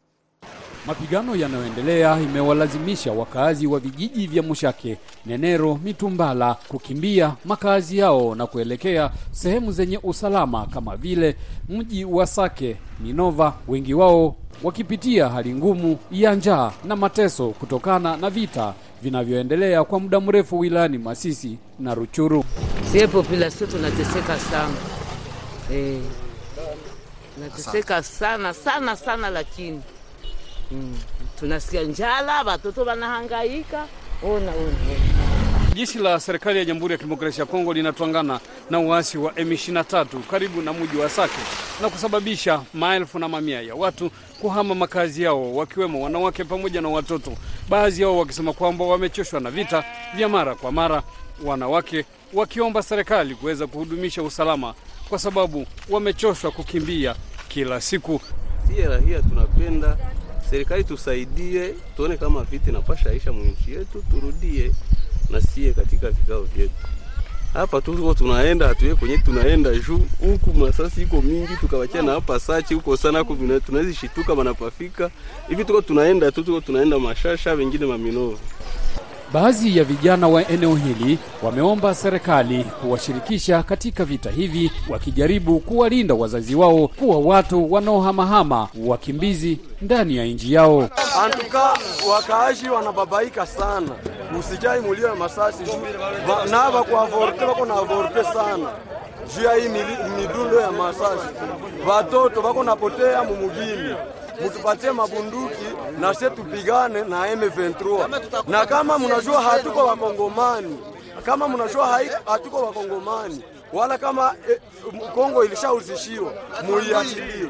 Mapigano 0.88 1.36
yanayoendelea 1.36 2.20
imewalazimisha 2.20 3.12
wakazi 3.12 3.68
wa 3.68 3.80
vijiji 3.80 4.28
vya 4.28 4.44
Mushake, 4.44 4.98
Nenero, 5.26 5.80
Mitumbala 5.84 6.54
kukimbia 6.68 7.34
makazi 7.46 7.98
yao 7.98 8.36
na 8.36 8.48
kuelekea 8.48 9.12
sehemu 9.32 9.72
zenye 9.72 10.00
usalama 10.04 10.66
kama 10.66 10.98
vile 10.98 11.36
mji 11.70 12.06
wa 12.06 12.28
Sake, 12.28 12.76
Minova, 13.00 13.54
wengi 13.68 13.94
wao 13.94 14.36
wakipitia 14.64 15.30
hali 15.30 15.54
ngumu 15.54 15.98
ya 16.12 16.36
njaa 16.36 16.72
na 16.86 16.96
mateso 16.96 17.50
kutokana 17.50 18.18
na 18.18 18.30
vita 18.30 18.74
vinavyoendelea 19.02 19.84
kwa 19.84 20.00
muda 20.00 20.20
mrefu 20.20 20.60
wilayani 20.60 20.98
Masisi 20.98 21.58
na 21.80 21.94
Ruchuru. 21.96 22.44
Sie 22.92 23.08
populasio 23.08 23.68
tunateseka 23.68 24.40
sana 24.40 24.74
eh, 25.72 26.00
tunateseka 27.36 28.04
sana 28.04 28.54
sana 28.54 28.96
sana, 28.96 29.30
lakini 29.30 29.82
Mm. 30.74 30.98
Tunasikia 31.40 31.82
njala, 31.84 32.42
watoto 32.44 32.82
wanahangaika. 32.84 33.86
Ona, 34.24 34.34
ona, 34.36 34.52
ona. 34.52 35.74
Jeshi 35.76 36.00
la 36.00 36.20
serikali 36.20 36.60
ya 36.60 36.66
Jamhuri 36.66 36.92
ya 36.92 36.98
Kidemokrasia 36.98 37.40
ya 37.42 37.46
Kongo 37.46 37.74
linatwangana 37.74 38.40
na 38.70 38.80
uasi 38.80 39.18
wa 39.18 39.32
M23 39.32 40.06
karibu 40.32 40.62
na 40.62 40.74
mji 40.74 40.98
wa 40.98 41.10
Sake 41.10 41.34
na 41.82 41.90
kusababisha 41.90 42.62
maelfu 42.74 43.20
na 43.20 43.28
mamia 43.28 43.62
ya 43.62 43.76
watu 43.76 44.12
kuhama 44.42 44.76
makazi 44.76 45.24
yao, 45.24 45.56
wakiwemo 45.56 46.04
wanawake 46.04 46.44
pamoja 46.44 46.82
na 46.82 46.90
watoto, 46.90 47.32
baadhi 47.70 48.02
yao 48.02 48.18
wakisema 48.18 48.54
kwamba 48.54 48.86
wamechoshwa 48.86 49.40
na 49.40 49.52
vita 49.52 49.84
vya 50.16 50.30
mara 50.30 50.56
kwa 50.56 50.72
mara, 50.72 51.04
wanawake 51.46 52.06
wakiomba 52.34 52.84
serikali 52.84 53.36
kuweza 53.36 53.68
kuhudumisha 53.68 54.24
usalama 54.24 54.74
kwa 55.10 55.20
sababu 55.20 55.66
wamechoshwa 55.90 56.52
kukimbia 56.52 57.16
kila 57.48 57.82
siku. 57.82 58.22
Sie 58.68 58.86
rahia 58.86 59.22
tunapenda 59.22 59.98
serikali 60.50 60.84
tusaidie, 60.84 61.76
tuone 61.96 62.18
kama 62.18 62.44
vita 62.44 62.70
inapasha 62.70 63.14
isha 63.14 63.32
mwinchi 63.32 63.72
yetu, 63.72 64.04
turudie 64.12 64.72
na 65.30 65.42
sie 65.42 65.74
katika 65.74 66.10
vikao 66.10 66.42
vyetu. 66.44 66.74
Hapa 67.54 67.82
tuko 67.82 68.14
tunaenda 68.14 68.68
hatuye 68.68 68.96
kwenye 68.96 69.18
tunaenda 69.18 69.76
juu 69.76 70.00
huku 70.20 70.54
masasi 70.54 71.02
iko 71.02 71.22
mingi, 71.22 71.56
tukawacha 71.60 72.02
na 72.02 72.12
hapa 72.12 72.40
sachi 72.40 72.74
huko 72.74 72.98
sana 72.98 73.20
huko, 73.20 73.36
tunaweza 73.66 73.94
shituka 73.94 74.36
manapafika 74.36 75.10
hivi, 75.50 75.66
tuko 75.66 75.82
tunaenda 75.82 76.32
tu, 76.32 76.44
tuko 76.44 76.62
tunaenda 76.62 77.00
mashasha, 77.00 77.54
wengine 77.54 77.86
maminovu. 77.86 78.40
Baadhi 79.34 79.78
ya 79.78 79.84
vijana 79.84 80.28
wa 80.28 80.48
eneo 80.48 80.76
hili 80.76 81.20
wameomba 81.44 81.96
serikali 81.96 82.64
kuwashirikisha 82.64 83.64
katika 83.64 84.06
vita 84.06 84.30
hivi, 84.32 84.72
wakijaribu 84.90 85.60
kuwalinda 85.60 86.14
wazazi 86.14 86.56
wao 86.56 86.88
kuwa 86.88 87.20
watu 87.20 87.74
wanaohamahama 87.74 88.68
wakimbizi 88.86 89.60
ndani 89.82 90.18
ya 90.18 90.26
nchi 90.26 90.54
yao. 90.54 90.90
Antuka 91.24 91.74
wakaaji 92.12 92.70
wanababaika 92.70 93.46
sana, 93.46 93.90
usikai 94.40 94.82
mulio 94.82 95.08
ya 95.08 95.16
masasi. 95.16 95.64
Na 96.52 96.72
bakuavorte 96.72 97.46
vako 97.46 97.66
na 97.66 97.74
vorte 97.82 98.24
sana. 98.24 98.70
Juu 99.36 99.44
ya 99.44 99.54
hii 99.54 99.70
midundo 100.18 100.60
ya 100.62 100.72
masasi, 100.72 101.28
watoto 101.90 102.42
vako 102.42 102.64
napotea 102.64 103.24
mumugini 103.24 103.96
mutupatie 104.44 104.92
mabunduki 104.92 105.66
na 106.00 106.14
sie 106.14 106.30
tupigane 106.30 107.02
na 107.02 107.36
M23. 107.36 108.08
Na 108.48 108.66
kama 108.66 109.00
mnajua 109.00 109.42
hatuko 109.42 109.80
wakongomani, 109.86 110.80
kama 111.26 111.48
mnajua 111.48 112.00
hatuko 112.26 112.58
wakongomani 112.66 113.44
wala 113.74 113.98
kama 113.98 114.36
eh, 114.50 114.60
Kongo 115.16 115.46
ilishauzishiwa 115.46 116.34
muiachilie. 116.64 117.50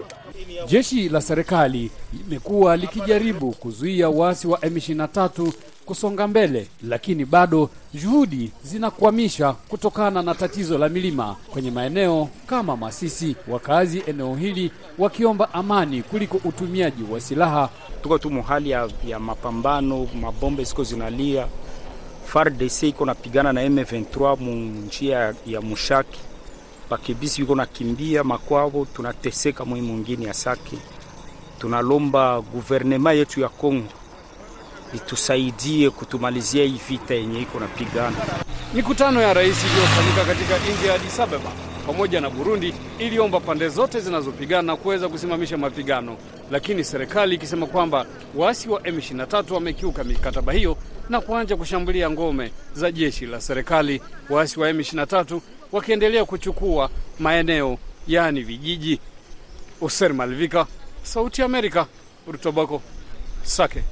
Jeshi 0.67 1.09
la 1.09 1.21
serikali 1.21 1.91
limekuwa 2.13 2.77
likijaribu 2.77 3.51
kuzuia 3.51 4.09
waasi 4.09 4.47
wa 4.47 4.57
M23 4.59 5.51
kusonga 5.85 6.27
mbele, 6.27 6.67
lakini 6.87 7.25
bado 7.25 7.69
juhudi 7.93 8.51
zinakwamisha 8.63 9.53
kutokana 9.53 10.21
na 10.21 10.35
tatizo 10.35 10.77
la 10.77 10.89
milima 10.89 11.35
kwenye 11.51 11.71
maeneo 11.71 12.29
kama 12.47 12.77
Masisi. 12.77 13.35
Wakazi 13.47 14.03
eneo 14.07 14.35
hili 14.35 14.71
wakiomba 14.97 15.53
amani 15.53 16.03
kuliko 16.03 16.39
utumiaji 16.45 17.03
wa 17.11 17.21
silaha. 17.21 17.69
Tuko 18.03 18.17
tu 18.17 18.29
muhali 18.29 18.69
ya, 18.69 18.89
ya 19.07 19.19
mapambano, 19.19 20.07
mabombe 20.21 20.63
ziko 20.63 20.83
zinalia. 20.83 21.47
FARDC 22.25 22.83
iko 22.83 23.05
napigana 23.05 23.53
na 23.53 23.67
M23 23.67 24.39
mu 24.39 24.51
njia 24.85 25.33
ya 25.47 25.61
Mushaki, 25.61 26.19
bakibisi 26.97 27.41
iko 27.41 27.55
nakimbia 27.55 28.23
makwao, 28.23 28.87
tunateseka 28.95 29.65
mwi 29.65 29.81
mwingine 29.81 30.25
ya 30.25 30.33
Sake. 30.33 30.77
Tunalomba 31.59 32.41
guvernema 32.41 33.13
yetu 33.13 33.39
ya 33.41 33.49
Kongo 33.49 33.87
itusaidie 34.95 35.89
kutumalizia 35.89 36.63
hii 36.63 36.79
vita 36.89 37.13
yenye 37.13 37.41
iko 37.41 37.59
napigana. 37.59 38.15
Mikutano 38.73 39.21
ya 39.21 39.33
rais 39.33 39.57
iliyofanyika 39.63 40.25
katika 40.25 40.57
nchi 40.73 40.87
ya 40.87 40.93
Addis 40.93 41.19
Ababa 41.19 41.51
pamoja 41.87 42.21
na 42.21 42.29
Burundi 42.29 42.73
iliomba 42.99 43.39
pande 43.39 43.69
zote 43.69 43.99
zinazopigana 43.99 44.75
kuweza 44.75 45.09
kusimamisha 45.09 45.57
mapigano, 45.57 46.17
lakini 46.51 46.83
serikali 46.83 47.35
ikisema 47.35 47.65
kwamba 47.65 48.05
waasi 48.35 48.69
wa 48.69 48.79
M23 48.81 49.53
wamekiuka 49.53 50.03
mikataba 50.03 50.53
hiyo 50.53 50.77
na 51.09 51.21
kuanza 51.21 51.55
kushambulia 51.55 52.09
ngome 52.09 52.51
za 52.73 52.91
jeshi 52.91 53.25
la 53.25 53.41
serikali, 53.41 54.01
waasi 54.29 54.59
wa 54.59 54.71
M23 54.71 55.39
wakiendelea 55.73 56.25
kuchukua 56.25 56.89
maeneo 57.19 57.77
yaani 58.07 58.41
vijiji. 58.41 58.99
Oser 59.81 60.13
Malvika, 60.13 60.67
Sauti 61.03 61.41
ya 61.41 61.45
Amerika, 61.45 61.87
Rutobako, 62.27 62.81
Sake. 63.43 63.83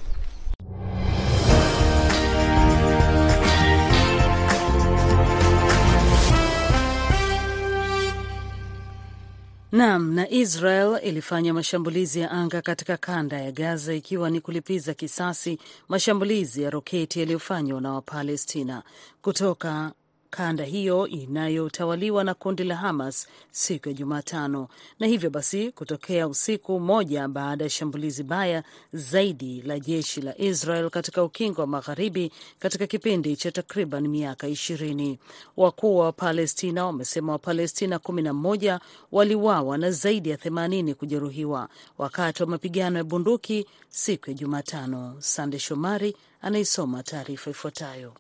Naam, 9.72 10.14
na 10.14 10.30
Israel 10.30 11.00
ilifanya 11.04 11.54
mashambulizi 11.54 12.20
ya 12.20 12.32
anga 12.32 12.62
katika 12.62 12.98
kanda 12.98 13.42
ya 13.42 13.52
Gaza 13.52 13.94
ikiwa 13.94 14.30
ni 14.30 14.42
kulipiza 14.42 14.94
kisasi 14.94 15.60
mashambulizi 15.90 16.64
ya 16.64 16.70
roketi 16.70 17.20
yaliyofanywa 17.20 17.82
na 17.82 17.94
Wapalestina 17.94 18.84
kutoka 19.22 19.92
kanda 20.32 20.64
hiyo 20.64 21.08
inayotawaliwa 21.08 22.24
na 22.24 22.34
kundi 22.34 22.64
la 22.64 22.76
Hamas 22.76 23.28
siku 23.52 23.88
ya 23.90 23.94
Jumatano, 23.94 24.68
na 25.00 25.08
hivyo 25.08 25.30
basi 25.30 25.72
kutokea 25.72 26.28
usiku 26.28 26.80
mmoja 26.80 27.28
baada 27.28 27.64
ya 27.64 27.70
shambulizi 27.70 28.24
baya 28.24 28.64
zaidi 28.94 29.62
la 29.62 29.80
jeshi 29.80 30.22
la 30.22 30.38
Israel 30.42 30.90
katika 30.90 31.24
ukingo 31.24 31.62
wa 31.62 31.68
magharibi 31.68 32.32
katika 32.60 32.88
kipindi 32.88 33.36
cha 33.36 33.52
takriban 33.52 34.08
miaka 34.08 34.48
ishirini. 34.48 35.20
Wakuu 35.58 35.98
wa 35.98 36.12
Palestina 36.12 36.86
wamesema 36.86 37.32
Wapalestina 37.32 38.00
kumi 38.00 38.22
na 38.22 38.34
mmoja 38.34 38.80
waliwawa 39.12 39.78
na 39.78 39.92
zaidi 39.92 40.30
ya 40.30 40.38
themanini 40.38 40.94
kujeruhiwa 40.96 41.70
wakati 41.98 42.44
wa 42.44 42.50
mapigano 42.50 42.98
ya 42.98 43.04
bunduki 43.04 43.66
siku 43.90 44.30
ya 44.30 44.34
Jumatano. 44.36 45.16
Sande 45.20 45.60
Shomari 45.60 46.16
anaisoma 46.42 47.04
taarifa 47.04 47.50
ifuatayo. 47.50 48.14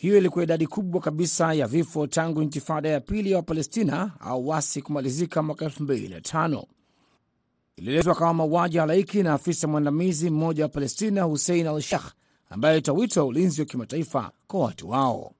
Hiyo 0.00 0.18
ilikuwa 0.18 0.44
idadi 0.44 0.66
kubwa 0.66 1.00
kabisa 1.00 1.54
ya 1.54 1.66
vifo 1.66 2.06
tangu 2.06 2.42
intifada 2.42 2.88
ya 2.88 3.00
pili 3.00 3.30
ya 3.30 3.36
Wapalestina 3.36 4.12
au 4.20 4.48
wasi 4.48 4.82
kumalizika 4.82 5.42
mwaka 5.42 5.64
elfu 5.64 5.82
mbili 5.82 6.08
na 6.08 6.20
tano. 6.20 6.64
Ilielezwa 7.76 8.14
kama 8.14 8.34
mauaji 8.34 8.78
halaiki 8.78 9.22
na 9.22 9.32
afisa 9.32 9.68
mwandamizi 9.68 10.30
mmoja 10.30 10.62
wa 10.62 10.68
Palestina, 10.68 11.22
Hussein 11.22 11.66
al 11.66 11.80
Sheikh, 11.80 12.04
ambaye 12.50 12.74
alitoa 12.74 12.94
wito 12.94 13.20
wa 13.20 13.26
ulinzi 13.26 13.60
wa 13.60 13.66
kimataifa 13.66 14.30
kwa 14.46 14.60
watu 14.60 14.90
wao. 14.90 15.32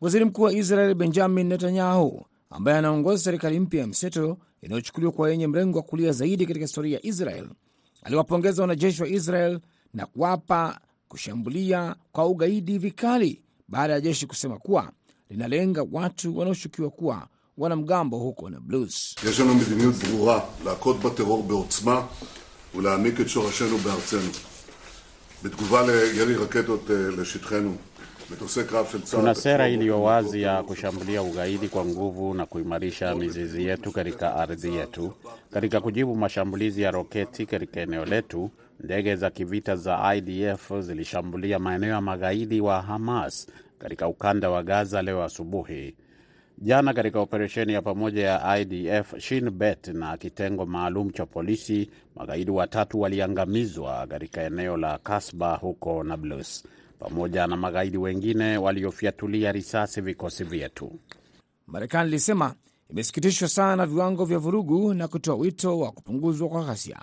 Waziri 0.00 0.24
mkuu 0.24 0.42
wa 0.42 0.52
Israel 0.52 0.94
Benjamin 0.94 1.46
Netanyahu, 1.46 2.26
ambaye 2.50 2.78
anaongoza 2.78 3.22
serikali 3.24 3.60
mpya 3.60 3.80
ya 3.80 3.86
mseto 3.86 4.38
inayochukuliwa 4.62 5.12
kwa 5.12 5.30
yenye 5.30 5.46
mrengo 5.46 5.78
wa 5.78 5.84
kulia 5.84 6.12
zaidi 6.12 6.46
katika 6.46 6.64
historia 6.64 6.94
ya 6.96 7.06
Israel, 7.06 7.48
aliwapongeza 8.02 8.62
wanajeshi 8.62 9.02
wa 9.02 9.08
Israel 9.08 9.60
na 9.94 10.06
kuwapa 10.06 10.80
kushambulia 11.08 11.96
kwa 12.12 12.26
ugaidi 12.26 12.78
vikali 12.78 13.42
baada 13.72 13.92
ya 13.92 14.00
jeshi 14.00 14.26
kusema 14.26 14.58
kuwa 14.58 14.92
linalenga 15.30 15.86
watu 15.92 16.38
wanaoshukiwa 16.38 16.90
kuwa 16.90 17.28
wanamgambo 17.58 18.18
huko 18.18 18.50
na 18.50 18.60
Blues. 18.60 19.16
Kuna 29.14 29.34
sera 29.34 29.68
iliyo 29.68 30.02
wazi 30.02 30.42
ya 30.42 30.62
kushambulia 30.62 31.22
ugaidi 31.22 31.68
kwa 31.68 31.84
nguvu 31.84 32.34
na 32.34 32.46
kuimarisha 32.46 33.14
mizizi 33.14 33.64
yetu 33.64 33.92
katika 33.92 34.34
ardhi 34.36 34.74
yetu. 34.76 35.12
Katika 35.50 35.80
kujibu 35.80 36.16
mashambulizi 36.16 36.82
ya 36.82 36.90
roketi 36.90 37.46
katika 37.46 37.80
eneo 37.80 38.04
letu, 38.04 38.50
ndege 38.80 39.16
za 39.16 39.30
kivita 39.30 39.76
za 39.76 40.14
IDF 40.16 40.72
zilishambulia 40.80 41.58
maeneo 41.58 41.90
ya 41.90 42.00
magaidi 42.00 42.60
wa 42.60 42.82
Hamas 42.82 43.46
katika 43.82 44.08
ukanda 44.08 44.50
wa 44.50 44.62
Gaza 44.62 45.02
leo 45.02 45.22
asubuhi. 45.24 45.94
Jana 46.58 46.94
katika 46.94 47.20
operesheni 47.20 47.72
ya 47.72 47.82
pamoja 47.82 48.22
ya 48.26 48.58
IDF, 48.58 49.18
Shin 49.18 49.50
Bet 49.50 49.88
na 49.88 50.16
kitengo 50.16 50.66
maalum 50.66 51.10
cha 51.10 51.26
polisi, 51.26 51.90
magaidi 52.16 52.50
watatu 52.50 53.00
waliangamizwa 53.00 54.06
katika 54.06 54.42
eneo 54.42 54.76
la 54.76 54.98
Kasba 54.98 55.56
huko 55.56 56.04
Nablus, 56.04 56.64
pamoja 56.98 57.46
na 57.46 57.56
magaidi 57.56 57.98
wengine 57.98 58.56
waliofyatulia 58.58 59.52
risasi 59.52 60.00
vikosi 60.00 60.44
vyetu. 60.44 60.92
Marekani 61.66 62.08
ilisema 62.08 62.54
imesikitishwa 62.90 63.48
sana 63.48 63.76
na 63.76 63.86
viwango 63.86 64.24
vya 64.24 64.38
vurugu 64.38 64.94
na 64.94 65.08
kutoa 65.08 65.34
wito 65.34 65.78
wa 65.78 65.92
kupunguzwa 65.92 66.48
kwa 66.48 66.64
ghasia. 66.64 66.98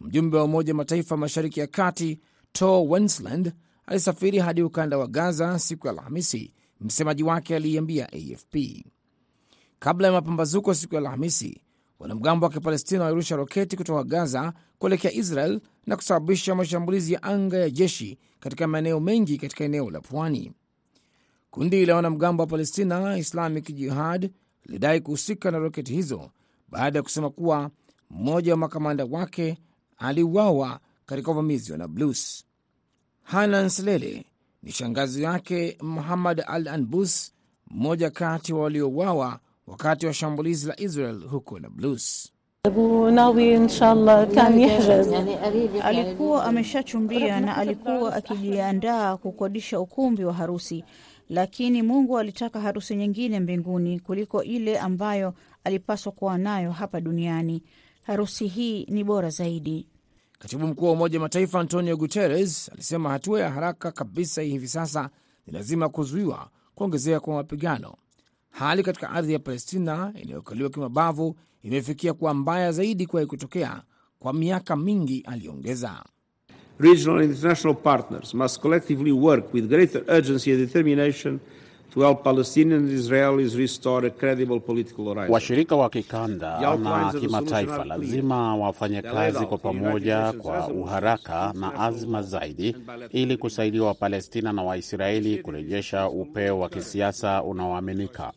Mjumbe 0.00 0.36
wa 0.36 0.44
Umoja 0.44 0.74
Mataifa 0.74 1.16
mashariki 1.16 1.60
ya 1.60 1.66
kati 1.66 2.20
Tor 2.52 2.84
Wensland 2.88 3.52
alisafiri 3.86 4.38
hadi 4.38 4.62
ukanda 4.62 4.98
wa 4.98 5.06
Gaza 5.06 5.58
siku 5.58 5.86
ya 5.86 5.92
Alhamisi. 5.92 6.54
Msemaji 6.80 7.22
wake 7.22 7.56
aliiambia 7.56 8.08
AFP 8.12 8.56
kabla 9.78 10.06
ya 10.06 10.12
mapambazuko 10.12 10.74
siku 10.74 10.94
ya 10.94 11.00
Alhamisi, 11.00 11.60
wanamgambo 11.98 12.46
wa 12.46 12.52
Kipalestina 12.52 13.04
walirusha 13.04 13.36
roketi 13.36 13.76
kutoka 13.76 14.04
Gaza 14.04 14.52
kuelekea 14.78 15.12
Israel 15.12 15.60
na 15.86 15.96
kusababisha 15.96 16.54
mashambulizi 16.54 17.12
ya 17.12 17.22
anga 17.22 17.56
ya 17.58 17.70
jeshi 17.70 18.18
katika 18.40 18.66
maeneo 18.66 19.00
mengi 19.00 19.38
katika 19.38 19.64
eneo 19.64 19.90
la 19.90 20.00
pwani. 20.00 20.52
Kundi 21.50 21.86
la 21.86 21.96
wanamgambo 21.96 22.42
wa 22.42 22.46
Palestina 22.46 23.18
Islamic 23.18 23.74
Jihad 23.74 24.30
lilidai 24.64 25.00
kuhusika 25.00 25.50
na 25.50 25.58
roketi 25.58 25.92
hizo 25.92 26.30
baada 26.68 26.98
ya 26.98 27.02
kusema 27.02 27.30
kuwa 27.30 27.70
mmoja 28.10 28.52
wa 28.52 28.58
makamanda 28.58 29.04
wake 29.04 29.58
aliuawa 29.98 30.80
katika 31.06 31.30
uvamizi 31.30 31.72
wa 31.72 31.78
Nablus. 31.78 32.44
Hanan 33.22 33.68
Slele 33.68 34.24
ni 34.62 34.72
shangazi 34.72 35.22
yake 35.22 35.76
Muhammad 35.82 36.44
Al 36.46 36.68
Anbus, 36.68 37.32
mmoja 37.70 38.10
kati 38.10 38.52
wa 38.52 38.62
waliouawa 38.62 39.38
wakati 39.66 40.06
wa 40.06 40.14
shambulizi 40.14 40.68
la 40.68 40.80
Israel 40.80 41.22
huko 41.30 41.58
Nablus. 41.58 42.32
Alikuwa 45.82 46.44
ameshachumbia 46.44 47.40
na 47.40 47.56
alikuwa 47.56 48.14
akijiandaa 48.14 49.16
kukodisha 49.16 49.80
ukumbi 49.80 50.24
wa 50.24 50.32
harusi, 50.32 50.84
lakini 51.28 51.82
Mungu 51.82 52.18
alitaka 52.18 52.60
harusi 52.60 52.96
nyingine 52.96 53.40
mbinguni 53.40 54.00
kuliko 54.00 54.42
ile 54.44 54.78
ambayo 54.78 55.34
alipaswa 55.64 56.12
kuwa 56.12 56.38
nayo 56.38 56.70
hapa 56.72 57.00
duniani. 57.00 57.62
Harusi 58.02 58.46
hii 58.46 58.84
ni 58.84 59.04
bora 59.04 59.30
zaidi. 59.30 59.86
Katibu 60.42 60.66
mkuu 60.66 60.84
wa 60.86 60.92
Umoja 60.92 61.18
wa 61.18 61.22
Mataifa 61.22 61.60
Antonio 61.60 61.96
Guterres 61.96 62.70
alisema 62.72 63.10
hatua 63.10 63.40
ya 63.40 63.50
haraka 63.50 63.92
kabisa 63.92 64.42
hivi 64.42 64.68
sasa 64.68 65.10
ni 65.46 65.52
lazima 65.52 65.88
kuzuiwa 65.88 66.48
kuongezeka 66.74 67.20
kwa 67.20 67.34
mapigano. 67.34 67.94
Hali 68.50 68.82
katika 68.82 69.10
ardhi 69.10 69.32
ya 69.32 69.38
Palestina 69.38 70.12
inayokaliwa 70.22 70.70
kimabavu 70.70 71.36
imefikia 71.62 72.12
kuwa 72.14 72.34
mbaya 72.34 72.72
zaidi 72.72 73.06
kuwahi 73.06 73.26
kutokea 73.26 73.82
kwa 74.18 74.32
miaka 74.32 74.76
mingi, 74.76 75.20
aliongeza. 75.20 76.04
Regional 76.78 77.22
and 77.22 77.30
international 77.34 77.76
partners 77.82 78.34
must 78.34 78.60
collectively 78.60 79.12
work 79.12 79.54
with 79.54 79.66
greater 79.68 80.02
urgency 80.16 80.52
and 80.52 80.60
determination 80.66 81.38
to 81.92 82.00
help 82.00 82.22
Palestinians 82.24 82.90
Israelis 82.90 83.54
restore 83.56 84.06
a 84.06 84.10
credible 84.10 84.60
political 84.60 85.04
horizon. 85.04 85.32
Washirika 85.32 85.76
wa 85.76 85.90
kikanda 85.90 86.76
na 86.76 87.12
kimataifa 87.20 87.84
lazima 87.84 88.56
wafanye 88.56 89.02
kazi 89.02 89.46
kwa 89.46 89.58
pamoja 89.58 90.32
kwa 90.32 90.68
uharaka 90.68 91.52
na 91.56 91.80
azma 91.80 92.22
zaidi 92.22 92.76
ili 93.10 93.36
kusaidia 93.36 93.82
Wapalestina 93.82 94.52
na 94.52 94.62
Waisraeli 94.62 95.38
kurejesha 95.38 96.08
upeo 96.08 96.58
wa 96.58 96.68
kisiasa 96.68 97.42
unaoaminika. 97.42 98.32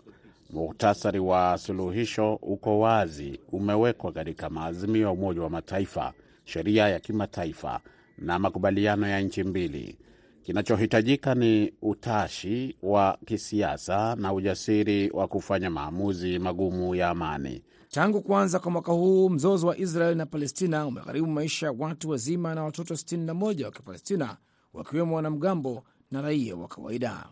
Muhtasari 0.49 1.19
wa 1.19 1.57
suluhisho 1.57 2.33
uko 2.41 2.79
wazi, 2.79 3.39
umewekwa 3.51 4.11
katika 4.11 4.49
maazimio 4.49 5.01
ya 5.01 5.11
Umoja 5.11 5.41
wa 5.41 5.49
Mataifa, 5.49 6.13
sheria 6.45 6.87
ya 6.89 6.99
kimataifa 6.99 7.79
na 8.17 8.39
makubaliano 8.39 9.07
ya 9.07 9.21
nchi 9.21 9.43
mbili. 9.43 9.97
Kinachohitajika 10.45 11.36
ni 11.36 11.73
utashi 11.81 12.77
wa 12.84 13.17
kisiasa 13.25 14.15
na 14.15 14.34
ujasiri 14.34 15.10
wa 15.13 15.27
kufanya 15.27 15.69
maamuzi 15.69 16.39
magumu 16.39 16.95
ya 16.95 17.10
amani. 17.10 17.63
Tangu 17.89 18.21
kuanza 18.21 18.60
kwa 18.60 18.71
mwaka 18.71 18.91
huu, 18.91 19.29
mzozo 19.29 19.67
wa 19.67 19.77
Israel 19.77 20.15
na 20.17 20.25
Palestina 20.25 20.86
umegharimu 20.88 21.27
maisha 21.27 21.65
ya 21.65 21.71
watu 21.79 22.10
wazima 22.10 22.55
na 22.55 22.63
watoto 22.63 22.93
61 22.93 23.63
wa 23.65 23.71
Kipalestina, 23.71 24.38
wakiwemo 24.73 25.15
wanamgambo 25.15 25.84
na 26.12 26.21
raia 26.21 26.55
wa 26.55 26.67
kawaida. 26.67 27.25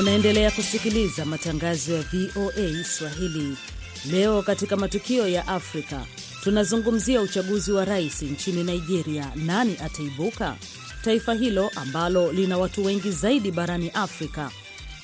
Unaendelea 0.00 0.50
kusikiliza 0.50 1.24
matangazo 1.24 1.94
ya 1.94 2.02
VOA 2.02 2.84
Swahili. 2.84 3.56
Leo 4.10 4.42
katika 4.42 4.76
matukio 4.76 5.28
ya 5.28 5.48
Afrika 5.48 6.06
tunazungumzia 6.44 7.20
uchaguzi 7.20 7.72
wa 7.72 7.84
rais 7.84 8.22
nchini 8.22 8.64
Nigeria. 8.64 9.32
Nani 9.36 9.76
ataibuka? 9.84 10.56
Taifa 11.04 11.34
hilo 11.34 11.70
ambalo 11.76 12.32
lina 12.32 12.58
watu 12.58 12.84
wengi 12.84 13.10
zaidi 13.10 13.50
barani 13.50 13.90
Afrika. 13.90 14.50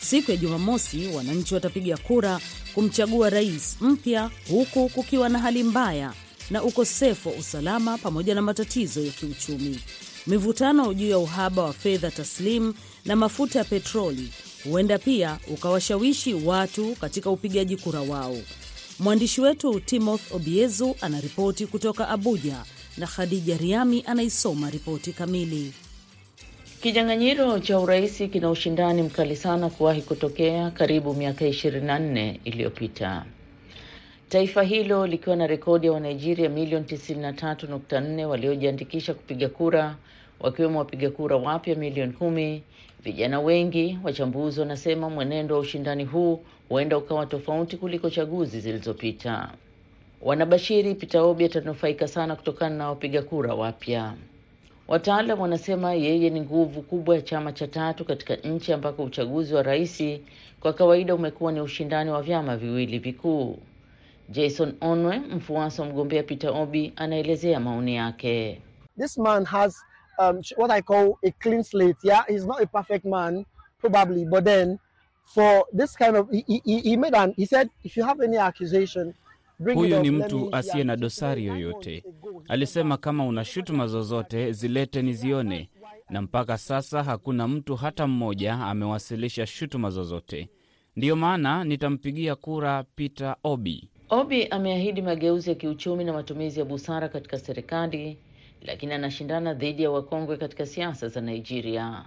Siku 0.01 0.31
ya 0.31 0.37
Jumamosi, 0.37 1.09
wananchi 1.09 1.55
watapiga 1.55 1.97
kura 1.97 2.41
kumchagua 2.75 3.31
rais 3.31 3.77
mpya, 3.81 4.31
huku 4.51 4.89
kukiwa 4.89 5.29
na 5.29 5.39
hali 5.39 5.63
mbaya 5.63 6.13
na 6.51 6.63
ukosefu 6.63 7.29
wa 7.29 7.35
usalama 7.35 7.99
pamoja 7.99 8.35
na 8.35 8.43
matatizo 8.43 9.01
ya 9.01 9.13
kiuchumi. 9.13 9.81
Mivutano 10.27 10.95
juu 10.95 11.09
ya 11.09 11.19
uhaba 11.19 11.63
wa 11.63 11.73
fedha 11.73 12.11
taslimu 12.11 12.75
na 13.05 13.17
mafuta 13.17 13.59
ya 13.59 13.65
petroli 13.65 14.33
huenda 14.71 14.99
pia 14.99 15.39
ukawashawishi 15.53 16.35
watu 16.35 16.95
katika 16.95 17.31
upigaji 17.31 17.77
kura 17.77 18.01
wao. 18.01 18.37
Mwandishi 18.99 19.41
wetu 19.41 19.81
Timothy 19.81 20.35
Obiezu 20.35 20.97
anaripoti 21.01 21.67
kutoka 21.67 22.09
Abuja 22.09 22.57
na 22.97 23.07
Khadija 23.07 23.57
Riami 23.57 24.05
anaisoma 24.07 24.71
ripoti 24.71 25.13
kamili. 25.13 25.73
Kinyang'anyiro 26.83 27.59
cha 27.59 27.79
urais 27.81 28.17
kina 28.33 28.51
ushindani 28.51 29.03
mkali 29.03 29.37
sana 29.37 29.71
kuwahi 29.71 30.03
kutokea 30.03 30.71
karibu 30.71 31.15
miaka 31.15 31.45
24 31.45 32.35
iliyopita. 32.45 33.25
Taifa 34.29 34.63
hilo 34.63 35.07
likiwa 35.07 35.37
na 35.37 35.47
rekodi 35.47 35.87
ya 35.87 35.93
Wanigeria 35.93 36.49
milioni 36.49 36.85
93.4 36.87 38.25
waliojiandikisha 38.25 39.15
kupiga 39.15 39.49
kura, 39.49 39.97
wakiwemo 40.41 40.79
wapiga 40.79 41.11
kura 41.11 41.37
wapya 41.37 41.75
milioni 41.75 42.13
kumi. 42.13 42.63
Vijana 43.03 43.41
wengi, 43.41 43.99
wachambuzi 44.05 44.61
wanasema 44.61 45.11
mwenendo 45.11 45.55
wa 45.55 45.61
ushindani 45.61 46.05
huu 46.05 46.41
huenda 46.69 46.99
ukawa 46.99 47.27
tofauti 47.27 47.77
kuliko 47.77 48.11
chaguzi 48.11 48.61
zilizopita. 48.61 49.51
Wanabashiri 50.23 50.95
Peter 50.95 51.21
Obi 51.21 51.45
atanufaika 51.45 52.09
sana 52.09 52.37
kutokana 52.37 52.77
na 52.77 52.89
wapiga 52.89 53.23
kura 53.23 53.55
wapya. 53.55 54.15
Wataalam 54.89 55.41
wanasema 55.41 55.95
yeye 55.95 56.31
ni 56.31 56.41
nguvu 56.41 56.83
kubwa 56.83 57.15
ya 57.17 57.23
chama 57.23 57.53
cha 57.53 57.67
tatu 57.69 58.05
katika 58.05 58.37
nchi 58.37 58.73
ambako 58.73 59.03
uchaguzi 59.05 59.55
wa 59.55 59.63
rais 59.63 60.03
kwa 60.61 60.73
kawaida 60.73 61.15
umekuwa 61.15 61.53
ni 61.53 61.61
ushindani 61.61 62.11
wa 62.11 62.23
vyama 62.23 62.57
viwili 62.57 62.99
vikuu. 62.99 63.59
Jason 64.29 64.75
Onwe, 64.81 65.19
mfuasi 65.19 65.81
wa 65.81 65.87
mgombea 65.87 66.23
Peter 66.23 66.51
Obi, 66.51 66.93
anaelezea 66.97 67.61
maoni 67.61 67.97
yake. 67.97 68.61
This 68.99 69.19
man 69.19 69.45
has 69.45 69.77
um, 70.19 70.41
what 70.57 70.71
I 70.71 70.81
call 70.83 71.19
a 71.25 71.31
clean 71.31 71.63
slate. 71.65 71.97
Yeah, 72.03 72.23
he's 72.29 72.47
not 72.47 72.63
a 72.63 72.67
perfect 72.67 73.05
man 73.05 73.45
probably, 73.81 74.25
but 74.25 74.45
then 74.45 74.79
for 75.35 75.65
this 75.73 75.97
kind 75.97 76.17
of 76.17 76.29
he, 76.31 76.61
he, 76.65 76.79
he 76.81 76.97
made 76.97 77.15
an 77.15 77.35
he 77.37 77.47
said 77.47 77.69
if 77.85 77.97
you 77.97 78.05
have 78.05 78.21
any 78.21 78.37
accusation 78.37 79.15
Huyu 79.75 80.01
ni 80.03 80.11
mtu 80.11 80.49
asiye 80.53 80.85
na 80.85 80.97
dosari 80.97 81.47
yoyote. 81.47 82.05
Alisema 82.49 82.97
kama 82.97 83.27
una 83.27 83.45
shutuma 83.45 83.87
zozote 83.87 84.53
zilete 84.53 85.03
nizione, 85.03 85.71
na 86.11 86.23
mpaka 86.23 86.59
sasa 86.59 87.03
hakuna 87.03 87.49
mtu 87.49 87.77
hata 87.77 88.07
mmoja 88.07 88.55
amewasilisha 88.55 89.47
shutuma 89.47 89.91
zozote. 89.91 90.49
Ndiyo 90.97 91.17
maana 91.17 91.65
nitampigia 91.65 92.35
kura 92.37 92.85
Peter 92.85 93.37
Obi. 93.45 93.89
Obi 94.11 94.47
ameahidi 94.47 95.03
mageuzi 95.03 95.51
ya 95.51 95.57
kiuchumi 95.57 96.05
na 96.05 96.13
matumizi 96.13 96.59
ya 96.59 96.65
busara 96.65 97.09
katika 97.09 97.39
serikali, 97.39 98.19
lakini 98.63 98.93
anashindana 98.95 99.55
dhidi 99.55 99.83
ya 99.83 99.91
wakongwe 99.91 100.37
katika 100.37 100.67
siasa 100.67 101.09
za 101.09 101.21
Nigeria. 101.21 102.05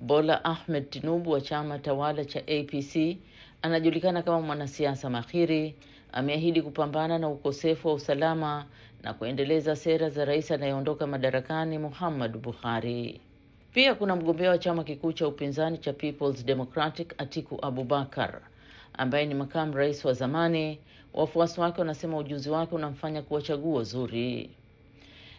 Bola 0.00 0.44
Ahmed 0.44 0.90
Tinubu 0.90 1.30
wa 1.30 1.40
chama 1.40 1.78
tawala 1.78 2.24
cha 2.24 2.40
APC 2.40 3.16
anajulikana 3.62 4.22
kama 4.22 4.40
mwanasiasa 4.40 5.10
mahiri. 5.10 5.74
Ameahidi 6.12 6.62
kupambana 6.62 7.18
na 7.18 7.28
ukosefu 7.28 7.88
wa 7.88 7.94
usalama 7.94 8.66
na 9.02 9.14
kuendeleza 9.14 9.76
sera 9.76 10.10
za 10.10 10.24
rais 10.24 10.50
anayeondoka 10.50 11.06
madarakani 11.06 11.78
Muhammadu 11.78 12.38
Buhari. 12.38 13.20
Pia 13.72 13.94
kuna 13.94 14.16
mgombea 14.16 14.50
wa 14.50 14.58
chama 14.58 14.84
kikuu 14.84 15.12
cha 15.12 15.28
upinzani 15.28 15.78
cha 15.78 15.92
Peoples 15.92 16.44
Democratic 16.46 17.14
Atiku 17.18 17.58
Abubakar 17.62 18.40
ambaye 18.92 19.26
ni 19.26 19.34
makamu 19.34 19.72
rais 19.74 20.04
wa 20.04 20.12
zamani. 20.12 20.78
Wafuasi 21.14 21.60
wake 21.60 21.80
wanasema 21.80 22.18
ujuzi 22.18 22.50
wake 22.50 22.74
unamfanya 22.74 23.22
kuwa 23.22 23.42
chaguo 23.42 23.82
zuri. 23.82 24.50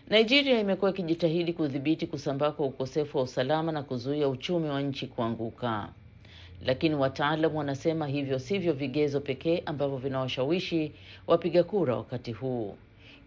Nigeria 0.10 0.60
imekuwa 0.60 0.92
ikijitahidi 0.92 1.54
kudhibiti 1.54 2.08
kusambaa 2.08 2.52
kwa 2.52 2.66
ukosefu 2.66 3.18
wa 3.18 3.24
usalama 3.24 3.72
na 3.72 3.84
kuzuia 3.84 4.28
uchumi 4.30 4.70
wa 4.70 4.82
nchi 4.82 5.08
kuanguka, 5.08 5.90
lakini 6.66 6.96
wataalamu 6.96 7.58
wanasema 7.58 8.08
hivyo 8.08 8.40
sivyo 8.40 8.74
vigezo 8.74 9.20
pekee 9.22 9.64
ambavyo 9.66 9.98
vinawashawishi 9.98 10.92
wapiga 11.28 11.64
kura 11.64 11.96
wakati 11.96 12.32
huu. 12.32 12.76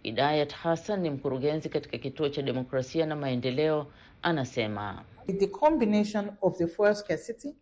Idayat 0.02 0.52
Hassan 0.54 1.00
ni 1.00 1.10
mkurugenzi 1.10 1.68
katika 1.68 1.98
kituo 1.98 2.28
cha 2.28 2.42
demokrasia 2.42 3.06
na 3.06 3.16
maendeleo, 3.16 3.86
anasema 4.22 5.04
The 5.38 5.46
combination 5.46 6.30
of 6.40 6.56
the 6.58 6.66
fuel 6.66 6.94
scarcity 6.94 7.54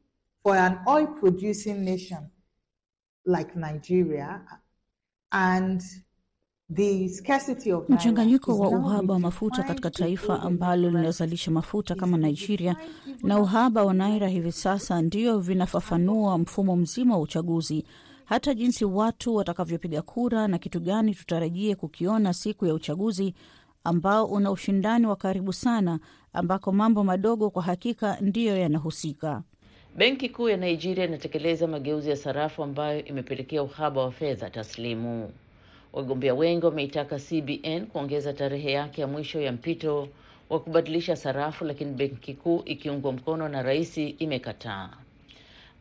for 0.42 0.56
an 0.56 0.78
oil 0.86 1.06
producing 1.06 1.74
nation 1.74 2.28
like 3.24 3.50
Nigeria 3.58 4.40
and 5.30 5.82
mchanganyiko 7.88 8.58
wa 8.58 8.68
uhaba 8.68 9.14
wa 9.14 9.20
mafuta 9.20 9.62
katika 9.62 9.90
taifa 9.90 10.42
ambalo 10.42 10.90
linazalisha 10.90 11.50
mafuta 11.50 11.94
kama 11.94 12.16
Nigeria 12.18 12.76
na 13.22 13.38
uhaba 13.40 13.84
wa 13.84 13.94
naira 13.94 14.28
hivi 14.28 14.52
sasa 14.52 15.02
ndiyo 15.02 15.38
vinafafanua 15.38 16.38
mfumo 16.38 16.76
mzima 16.76 17.14
wa 17.14 17.20
uchaguzi, 17.20 17.84
hata 18.24 18.54
jinsi 18.54 18.84
watu 18.84 19.34
watakavyopiga 19.34 20.02
kura 20.02 20.48
na 20.48 20.58
kitu 20.58 20.80
gani 20.80 21.14
tutarajie 21.14 21.74
kukiona 21.74 22.32
siku 22.34 22.66
ya 22.66 22.74
uchaguzi 22.74 23.34
ambao 23.84 24.24
una 24.26 24.50
ushindani 24.50 25.06
wa 25.06 25.16
karibu 25.16 25.52
sana, 25.52 25.98
ambako 26.32 26.72
mambo 26.72 27.04
madogo 27.04 27.50
kwa 27.50 27.62
hakika 27.62 28.18
ndiyo 28.20 28.56
yanahusika. 28.56 29.42
Benki 29.96 30.28
Kuu 30.28 30.48
ya 30.48 30.56
Nigeria 30.56 31.04
inatekeleza 31.04 31.66
mageuzi 31.66 32.10
ya 32.10 32.16
sarafu 32.16 32.62
ambayo 32.62 33.04
imepelekea 33.04 33.62
uhaba 33.62 34.00
wa 34.04 34.12
fedha 34.12 34.50
taslimu. 34.50 35.30
Wagombea 35.92 36.34
wengi 36.34 36.66
wameitaka 36.66 37.18
CBN 37.18 37.86
kuongeza 37.86 38.32
tarehe 38.32 38.72
yake 38.72 39.00
ya 39.00 39.06
mwisho 39.06 39.40
ya 39.40 39.52
mpito 39.52 40.08
wa 40.50 40.60
kubadilisha 40.60 41.16
sarafu, 41.16 41.64
lakini 41.64 41.92
benki 41.92 42.34
kuu 42.34 42.62
ikiungwa 42.64 43.12
mkono 43.12 43.48
na 43.48 43.62
rais 43.62 43.96
imekataa. 44.18 44.90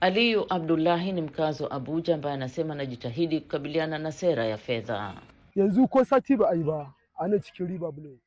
Aliyu 0.02 0.46
Abdullahi 0.54 1.12
ni 1.12 1.22
mkazi 1.22 1.64
wa 1.64 1.72
Abuja 1.72 2.16
ambaye 2.16 2.36
anasema 2.36 2.74
anajitahidi 2.74 3.40
kukabiliana 3.42 3.98
na 4.00 4.12
sera 4.12 4.46
ya 4.46 4.58
fedha. 4.58 5.14
yanzu 5.56 5.88
ko 5.88 6.06
sati 6.06 6.36
ba 6.38 6.50
a 6.50 6.56
ba 6.64 6.94
ana 7.20 7.40
cikin 7.40 7.68
riba 7.68 7.92
bullet 7.92 8.20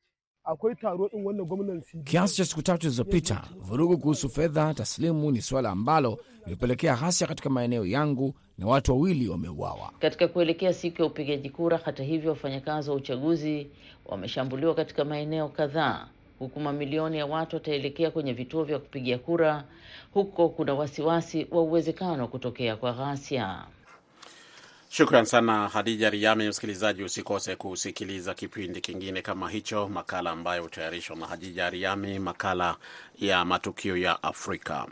akwai 0.43 0.75
taro 0.75 1.09
din 1.09 1.23
wannan 1.25 1.45
gwamnan 1.45 1.81
Kiasi 2.03 2.35
cha 2.35 2.45
siku 2.45 2.61
tatu 2.61 2.81
zilizopita, 2.89 3.43
vurugu 3.59 3.97
kuhusu 3.97 4.29
fedha 4.29 4.73
taslimu 4.73 5.31
ni 5.31 5.41
suala 5.41 5.69
ambalo 5.69 6.19
limepelekea 6.45 6.95
ghasia 6.95 7.27
katika 7.27 7.49
maeneo 7.49 7.85
yangu 7.85 8.33
na 8.57 8.67
watu 8.67 8.91
wawili 8.91 9.27
wameuawa. 9.29 9.91
Katika 9.99 10.27
kuelekea 10.27 10.73
siku 10.73 11.01
ya 11.01 11.07
upigaji 11.07 11.49
kura, 11.49 11.79
hata 11.85 12.03
hivyo, 12.03 12.29
wafanyakazi 12.29 12.89
wa 12.89 12.95
uchaguzi 12.95 13.67
wameshambuliwa 14.05 14.75
katika 14.75 15.05
maeneo 15.05 15.47
kadhaa, 15.49 16.07
huku 16.39 16.59
mamilioni 16.59 17.17
ya 17.17 17.25
watu 17.25 17.55
wataelekea 17.55 18.11
kwenye 18.11 18.33
vituo 18.33 18.63
vya 18.63 18.79
kupigia 18.79 19.17
kura. 19.17 19.63
Huko 20.13 20.49
kuna 20.49 20.73
wasiwasi 20.73 21.47
wa 21.51 21.61
uwezekano 21.61 22.21
wa 22.21 22.27
kutokea 22.27 22.75
kwa 22.75 22.91
ghasia. 22.93 23.65
Shukran 24.89 25.25
sana 25.25 25.67
Hadija 25.69 26.09
Riami. 26.09 26.47
Msikilizaji, 26.47 27.03
usikose 27.03 27.55
kusikiliza 27.55 28.33
kipindi 28.33 28.81
kingine 28.81 29.21
kama 29.21 29.49
hicho, 29.49 29.87
makala 29.89 30.31
ambayo 30.31 30.63
hutayarishwa 30.63 31.15
na 31.15 31.25
Hadija 31.27 31.69
Riami, 31.69 32.19
makala 32.19 32.75
ya 33.19 33.45
matukio 33.45 33.97
ya 33.97 34.23
Afrika. 34.23 34.87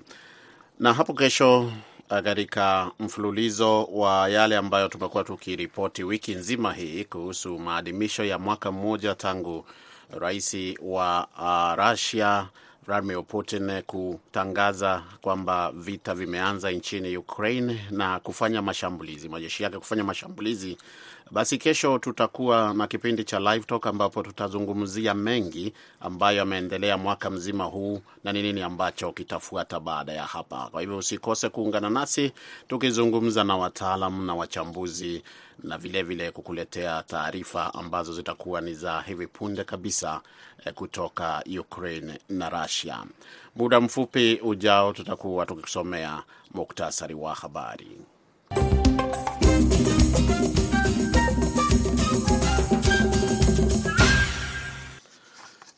Na 0.82 0.94
hapo 0.94 1.14
kesho, 1.14 1.72
katika 2.10 2.92
mfululizo 3.00 3.84
wa 3.84 4.30
yale 4.30 4.58
ambayo 4.58 4.88
tumekuwa 4.88 5.24
tukiripoti 5.24 6.04
wiki 6.04 6.36
nzima 6.36 6.74
hii 6.74 7.04
kuhusu 7.06 7.60
maadhimisho 7.60 8.24
ya 8.24 8.40
mwaka 8.40 8.72
mmoja 8.72 9.16
tangu 9.16 9.66
rais 10.20 10.58
wa 10.82 11.28
uh, 11.40 11.86
Russia 11.90 12.48
Vladimir 12.88 13.24
Putin 13.24 13.82
kutangaza 13.82 15.04
kwamba 15.22 15.72
vita 15.72 16.16
vimeanza 16.16 16.72
nchini 16.72 17.18
Ukraine 17.18 17.82
na 17.92 18.20
kufanya 18.20 18.62
mashambulizi, 18.62 19.30
majeshi 19.30 19.64
yake 19.64 19.78
kufanya 19.78 20.04
mashambulizi. 20.04 20.78
Basi 21.32 21.58
kesho 21.58 22.00
tutakuwa 22.00 22.74
na 22.74 22.88
kipindi 22.88 23.24
cha 23.24 23.40
Live 23.40 23.66
Talk 23.66 23.88
ambapo 23.88 24.24
tutazungumzia 24.24 25.14
mengi 25.14 25.74
ambayo 26.00 26.38
yameendelea 26.38 26.98
mwaka 26.98 27.30
mzima 27.30 27.64
huu 27.64 28.02
na 28.24 28.34
ni 28.34 28.42
nini 28.42 28.62
ambacho 28.62 29.12
kitafuata 29.12 29.80
baada 29.80 30.14
ya 30.14 30.24
hapa. 30.26 30.68
Kwa 30.72 30.82
hivyo 30.82 30.98
usikose 30.98 31.50
kuungana 31.50 31.90
nasi 31.90 32.32
tukizungumza 32.68 33.44
na 33.44 33.58
wataalam 33.58 34.26
na 34.26 34.36
wachambuzi 34.36 35.24
na 35.64 35.78
vilevile 35.78 36.04
vile 36.24 36.32
kukuletea 36.32 37.04
taarifa 37.04 37.74
ambazo 37.74 38.14
zitakuwa 38.14 38.62
ni 38.62 38.74
za 38.74 39.02
hivi 39.02 39.28
punde 39.28 39.64
kabisa 39.64 40.22
kutoka 40.76 41.44
Ukraine 41.60 42.20
na 42.30 42.50
Russia. 42.50 43.04
Muda 43.56 43.82
mfupi 43.82 44.40
ujao 44.44 44.94
tutakuwa 44.94 45.46
tukisomea 45.46 46.24
muktasari 46.54 47.14
wa 47.14 47.34
habari. 47.36 47.98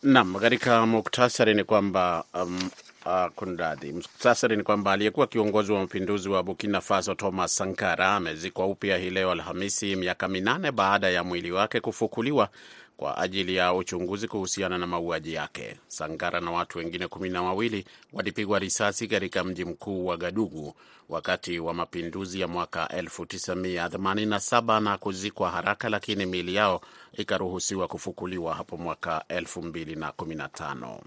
Naam, 0.04 0.36
katika 0.36 0.86
muktasari 0.86 1.54
ni 1.54 1.64
kwamba 1.64 2.24
um, 2.34 2.70
uh, 3.06 3.26
kundadhi. 3.36 3.92
Muktasari 3.92 4.58
ni 4.58 4.64
kwamba 4.64 4.92
aliyekuwa 4.92 5.28
kiongozi 5.28 5.72
wa 5.72 5.80
mapinduzi 5.80 6.30
wa 6.30 6.44
Burkina 6.44 6.82
Faso 6.82 7.16
Thomas 7.16 7.56
Sankara 7.56 8.16
amezikwa 8.16 8.66
upya 8.68 8.98
hii 8.98 9.10
leo 9.10 9.32
Alhamisi, 9.32 9.96
miaka 9.96 10.28
minane 10.28 10.72
baada 10.72 11.10
ya 11.10 11.24
mwili 11.24 11.52
wake 11.52 11.80
kufukuliwa 11.80 12.50
kwa 13.04 13.18
ajili 13.18 13.56
ya 13.56 13.74
uchunguzi 13.74 14.28
kuhusiana 14.28 14.78
na 14.78 14.88
mauaji 14.88 15.34
yake. 15.34 15.78
Sangara 15.88 16.42
na 16.42 16.52
watu 16.52 16.78
wengine 16.78 17.08
kumi 17.08 17.30
na 17.30 17.42
wawili 17.44 17.86
walipigwa 18.14 18.60
risasi 18.60 19.08
katika 19.08 19.44
mji 19.44 19.66
mkuu 19.66 20.06
wa 20.06 20.18
Gadugu 20.18 20.74
wakati 21.10 21.60
wa 21.60 21.74
mapinduzi 21.74 22.40
ya 22.42 22.48
mwaka 22.48 22.86
1987 22.86 24.80
na 24.80 24.98
kuzikwa 24.98 25.50
haraka, 25.52 25.90
lakini 25.90 26.26
miili 26.26 26.56
yao 26.56 26.82
ikaruhusiwa 27.14 27.88
kufukuliwa 27.88 28.56
hapo 28.56 28.78
mwaka 28.78 29.24
2015. 29.30 31.00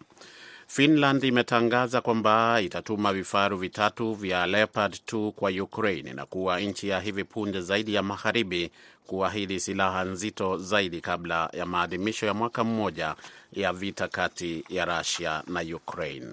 Finland 0.66 1.24
imetangaza 1.24 2.00
kwamba 2.00 2.61
itatuma 2.62 3.12
vifaru 3.12 3.57
vitatu 3.59 4.14
vya 4.14 4.46
Leopard 4.46 4.94
2 5.12 5.31
kwa 5.31 5.50
Ukraine 5.50 6.12
na 6.12 6.26
kuwa 6.26 6.61
nchi 6.61 6.88
ya 6.88 7.00
hivi 7.00 7.24
punde 7.24 7.61
zaidi 7.61 7.94
ya 7.94 8.02
magharibi 8.02 8.70
kuahidi 9.07 9.61
silaha 9.61 10.05
nzito 10.05 10.57
zaidi 10.59 11.00
kabla 11.00 11.50
ya 11.52 11.66
maadhimisho 11.66 12.26
ya 12.26 12.35
mwaka 12.35 12.64
mmoja 12.64 13.14
ya 13.52 13.72
vita 13.72 14.09
kati 14.09 14.64
ya 14.68 14.85
Russia 14.85 15.42
na 15.46 15.61
Ukraine. 15.76 16.26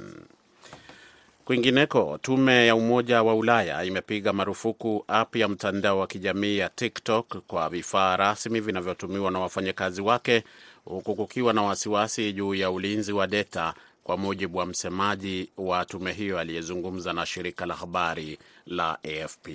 Kwingineko, 1.45 2.19
tume 2.21 2.67
ya 2.67 2.75
Umoja 2.75 3.23
wa 3.23 3.35
Ulaya 3.35 3.83
imepiga 3.83 4.33
marufuku 4.33 5.05
app 5.07 5.35
ya 5.35 5.47
mtandao 5.47 5.99
wa 5.99 6.07
kijamii 6.07 6.57
ya 6.57 6.69
TikTok 6.69 7.37
kwa 7.47 7.69
vifaa 7.69 8.15
rasmi 8.17 8.59
vinavyotumiwa 8.59 9.31
na 9.31 9.39
wafanyakazi 9.39 10.01
wake 10.01 10.43
huku 10.85 11.15
kukiwa 11.15 11.53
na 11.53 11.61
wasiwasi 11.61 12.33
juu 12.33 12.55
ya 12.55 12.71
ulinzi 12.71 13.13
wa 13.13 13.27
data 13.27 13.73
kwa 14.03 14.17
mujibu 14.17 14.57
wa 14.57 14.65
msemaji 14.65 15.49
wa 15.57 15.85
tume 15.85 16.13
hiyo 16.13 16.39
aliyezungumza 16.39 17.13
na 17.13 17.25
shirika 17.25 17.65
la 17.65 17.75
habari 17.75 18.37
la 18.67 18.97
AFP. 19.03 19.47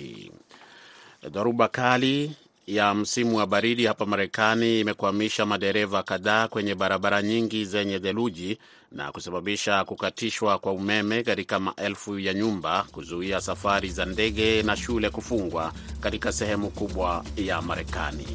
Dhoruba 1.31 1.67
kali 1.67 2.35
ya 2.67 2.93
msimu 2.93 3.37
wa 3.37 3.47
baridi 3.47 3.85
hapa 3.85 4.05
Marekani 4.05 4.79
imekwamisha 4.79 5.45
madereva 5.45 6.03
kadhaa 6.03 6.47
kwenye 6.47 6.75
barabara 6.75 7.21
nyingi 7.21 7.65
zenye 7.65 7.99
theluji 7.99 8.57
na 8.91 9.11
kusababisha 9.11 9.83
kukatishwa 9.85 10.59
kwa 10.59 10.71
umeme 10.71 11.23
katika 11.23 11.59
maelfu 11.59 12.19
ya 12.19 12.33
nyumba, 12.33 12.85
kuzuia 12.91 13.41
safari 13.41 13.89
za 13.89 14.05
ndege 14.05 14.63
na 14.63 14.75
shule 14.77 15.09
kufungwa 15.09 15.73
katika 16.01 16.31
sehemu 16.31 16.69
kubwa 16.69 17.25
ya 17.37 17.61
Marekani. 17.61 18.27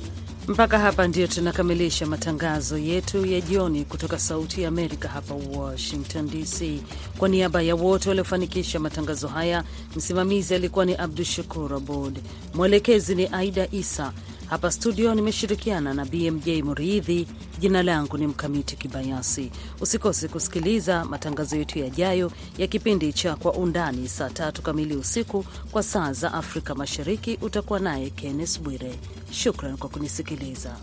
Mpaka 0.48 0.78
hapa 0.78 1.08
ndio 1.08 1.26
tunakamilisha 1.26 2.06
matangazo 2.06 2.78
yetu 2.78 3.26
ya 3.26 3.40
jioni 3.40 3.84
kutoka 3.84 4.18
Sauti 4.18 4.62
ya 4.62 4.68
Amerika 4.68 5.08
hapa 5.08 5.34
Washington 5.34 6.30
DC. 6.30 6.80
Kwa 7.18 7.28
niaba 7.28 7.62
ya 7.62 7.74
wote 7.74 8.08
waliofanikisha 8.08 8.80
matangazo 8.80 9.28
haya, 9.28 9.64
msimamizi 9.96 10.54
alikuwa 10.54 10.84
ni 10.84 10.94
Abdu 10.94 11.24
Shakur 11.24 11.74
Abod, 11.74 12.18
mwelekezi 12.54 13.14
ni 13.14 13.26
Aida 13.32 13.68
Isa. 13.72 14.12
Hapa 14.50 14.70
studio 14.70 15.14
nimeshirikiana 15.14 15.94
na 15.94 16.04
BMJ 16.04 16.48
Muridhi. 16.48 17.26
Jina 17.58 17.82
langu 17.82 18.18
ni 18.18 18.26
Mkamiti 18.26 18.76
Kibayasi. 18.76 19.50
Usikose 19.80 20.28
kusikiliza 20.28 21.04
matangazo 21.04 21.56
yetu 21.56 21.78
yajayo 21.78 22.32
ya 22.58 22.66
kipindi 22.66 23.12
cha 23.12 23.36
Kwa 23.36 23.52
Undani 23.52 24.08
saa 24.08 24.30
tatu 24.30 24.62
kamili 24.62 24.96
usiku 24.96 25.44
kwa 25.70 25.82
saa 25.82 26.12
za 26.12 26.32
Afrika 26.34 26.74
Mashariki. 26.74 27.38
Utakuwa 27.42 27.78
naye 27.80 28.10
Kennes 28.10 28.60
Bwire. 28.60 28.94
Shukran 29.30 29.76
kwa 29.76 29.88
kunisikiliza. 29.88 30.76